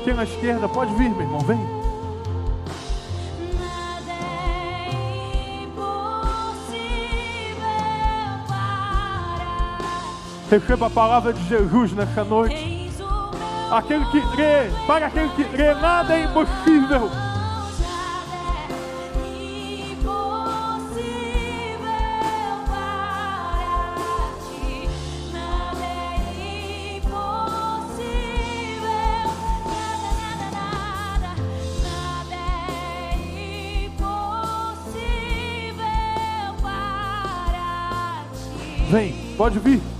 Aqui 0.00 0.12
na 0.12 0.24
esquerda, 0.24 0.68
pode 0.68 0.92
vir, 0.94 1.10
meu 1.10 1.20
irmão, 1.20 1.40
vem. 1.40 1.80
Receba 10.50 10.86
a 10.86 10.90
palavra 10.90 11.32
de 11.32 11.48
Jesus 11.48 11.92
nessa 11.92 12.24
noite. 12.24 12.90
Aquele 13.70 14.04
que 14.06 14.20
crê, 14.32 14.68
para 14.84 15.06
aquele 15.06 15.28
que 15.30 15.44
crê, 15.44 15.72
nada 15.74 16.16
é 16.16 16.24
impossível. 16.24 17.29
Vem, 38.90 39.14
pode 39.36 39.60
vir. 39.60 39.99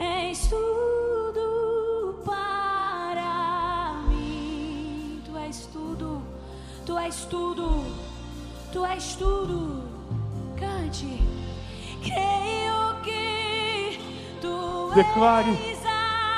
Declare. 15.01 15.57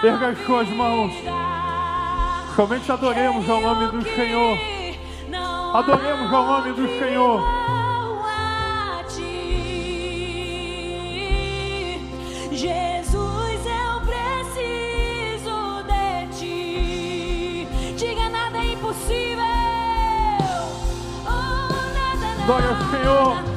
Erga 0.01 0.30
as 0.30 0.45
suas 0.45 0.70
mãos. 0.70 1.11
Somente 2.55 2.89
adoremos 2.89 3.49
ao 3.49 3.59
nome 3.59 3.88
do 3.88 4.01
Senhor. 4.03 4.57
Adoremos 5.74 6.34
ao 6.34 6.45
nome 6.45 6.72
do 6.72 6.88
Senhor. 6.97 7.41
Jesus, 12.53 13.66
eu 13.66 14.01
preciso 14.07 15.84
de 15.84 16.38
ti. 16.38 17.68
Diga 17.97 18.30
nada 18.30 18.59
é 18.59 18.74
impossível. 18.74 19.43
Oh. 21.28 22.45
Glória 22.45 22.70
ao 22.70 22.78
Senhor. 22.89 23.53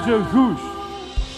Senhor 0.00 0.24
Jesus, 0.24 0.58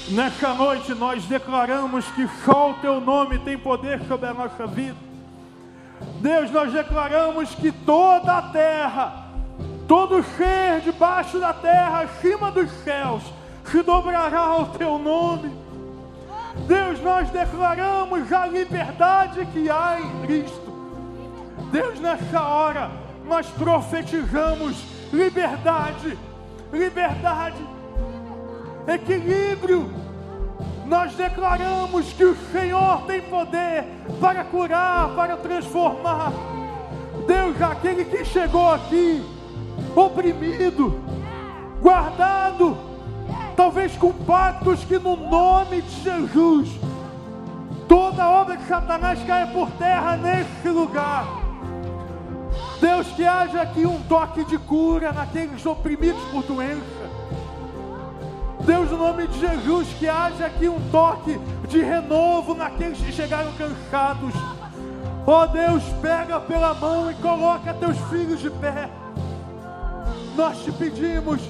nessa 0.09 0.53
noite 0.55 0.93
nós 0.95 1.25
declaramos 1.25 2.05
que 2.13 2.27
só 2.45 2.71
o 2.71 2.75
Teu 2.75 3.01
nome 3.01 3.39
tem 3.39 3.57
poder 3.57 4.01
sobre 4.09 4.29
a 4.29 4.35
nossa 4.35 4.67
vida. 4.67 4.97
Deus, 6.21 6.51
nós 6.51 6.73
declaramos 6.73 7.55
que 7.55 7.71
toda 7.71 8.39
a 8.39 8.43
terra, 8.43 9.27
todo 9.87 10.25
ser 10.37 10.81
debaixo 10.81 11.39
da 11.39 11.53
terra, 11.53 12.03
acima 12.03 12.51
dos 12.51 12.71
céus, 12.83 13.23
se 13.67 13.83
dobrará 13.83 14.41
ao 14.41 14.67
Teu 14.67 14.99
nome. 14.99 15.53
Deus, 16.67 17.01
nós 17.01 17.31
declaramos 17.31 18.33
a 18.33 18.47
liberdade 18.47 19.47
que 19.53 19.71
há 19.71 20.01
em 20.01 20.27
Cristo. 20.27 20.73
Deus, 21.71 22.01
nessa 22.01 22.43
hora, 22.43 22.91
nós 23.25 23.47
profetizamos 23.51 24.77
liberdade, 25.13 26.19
liberdade, 26.73 27.78
equilíbrio. 28.89 29.91
Nós 30.87 31.15
declaramos 31.15 32.13
que 32.15 32.25
o 32.25 32.37
Senhor 32.51 33.03
tem 33.03 33.21
poder 33.23 33.85
para 34.21 34.43
curar, 34.45 35.11
para 35.15 35.37
transformar. 35.37 36.33
Deus, 37.27 37.61
aquele 37.61 38.07
que 38.07 38.25
chegou 38.25 38.73
aqui, 38.73 39.23
oprimido, 39.95 40.99
guardado, 41.83 42.79
talvez 43.55 43.95
com 43.97 44.13
pactos 44.13 44.83
que 44.85 44.99
no 44.99 45.17
nome 45.17 45.83
de 45.83 46.03
Jesus, 46.03 46.71
toda 47.87 48.31
obra 48.31 48.57
de 48.57 48.67
Satanás 48.67 49.23
caia 49.27 49.49
por 49.49 49.71
terra 49.73 50.17
nesse 50.17 50.69
lugar. 50.71 51.27
Deus, 52.81 53.09
que 53.09 53.25
haja 53.25 53.61
aqui 53.61 53.85
um 53.85 54.01
toque 54.05 54.45
de 54.45 54.57
cura 54.57 55.13
naqueles 55.13 55.67
oprimidos 55.67 56.23
por 56.31 56.45
doença. 56.45 56.98
Deus, 58.69 58.91
no 58.91 58.99
nome 58.99 59.27
de 59.27 59.41
Jesus, 59.41 59.89
que 59.99 60.07
haja 60.07 60.45
aqui 60.45 60.69
um 60.69 60.79
toque 60.91 61.41
de 61.69 61.81
renovo 61.81 62.55
naqueles 62.55 62.99
que 62.99 63.11
chegaram 63.11 63.51
cansados. 63.53 64.35
Ó 65.27 65.47
Deus, 65.47 65.83
pega 66.03 66.39
pela 66.39 66.75
mão 66.75 67.11
e 67.11 67.15
coloca 67.15 67.73
teus 67.73 67.97
filhos 68.11 68.39
de 68.41 68.51
pé. 68.51 68.91
Nós 70.37 70.63
te 70.63 70.71
pedimos 70.71 71.41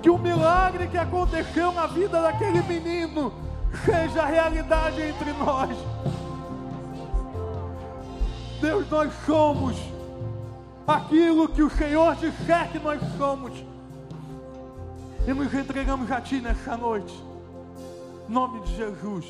que 0.00 0.08
o 0.08 0.16
milagre 0.16 0.88
que 0.88 0.96
aconteceu 0.96 1.72
na 1.72 1.86
vida 1.86 2.22
daquele 2.22 2.62
menino 2.62 3.34
seja 3.84 4.24
realidade 4.24 5.02
entre 5.02 5.34
nós. 5.34 5.76
Deus, 8.62 8.88
nós 8.88 9.12
somos 9.26 9.76
aquilo 10.88 11.48
que 11.48 11.62
o 11.62 11.68
Senhor 11.68 12.16
disser 12.16 12.68
que 12.72 12.78
nós 12.78 12.98
somos. 13.18 13.69
E 15.26 15.32
nos 15.32 15.52
entregamos 15.52 16.10
a 16.10 16.20
Ti 16.20 16.40
nessa 16.40 16.76
noite. 16.76 17.14
Em 18.28 18.32
nome 18.32 18.60
de 18.60 18.76
Jesus. 18.76 19.26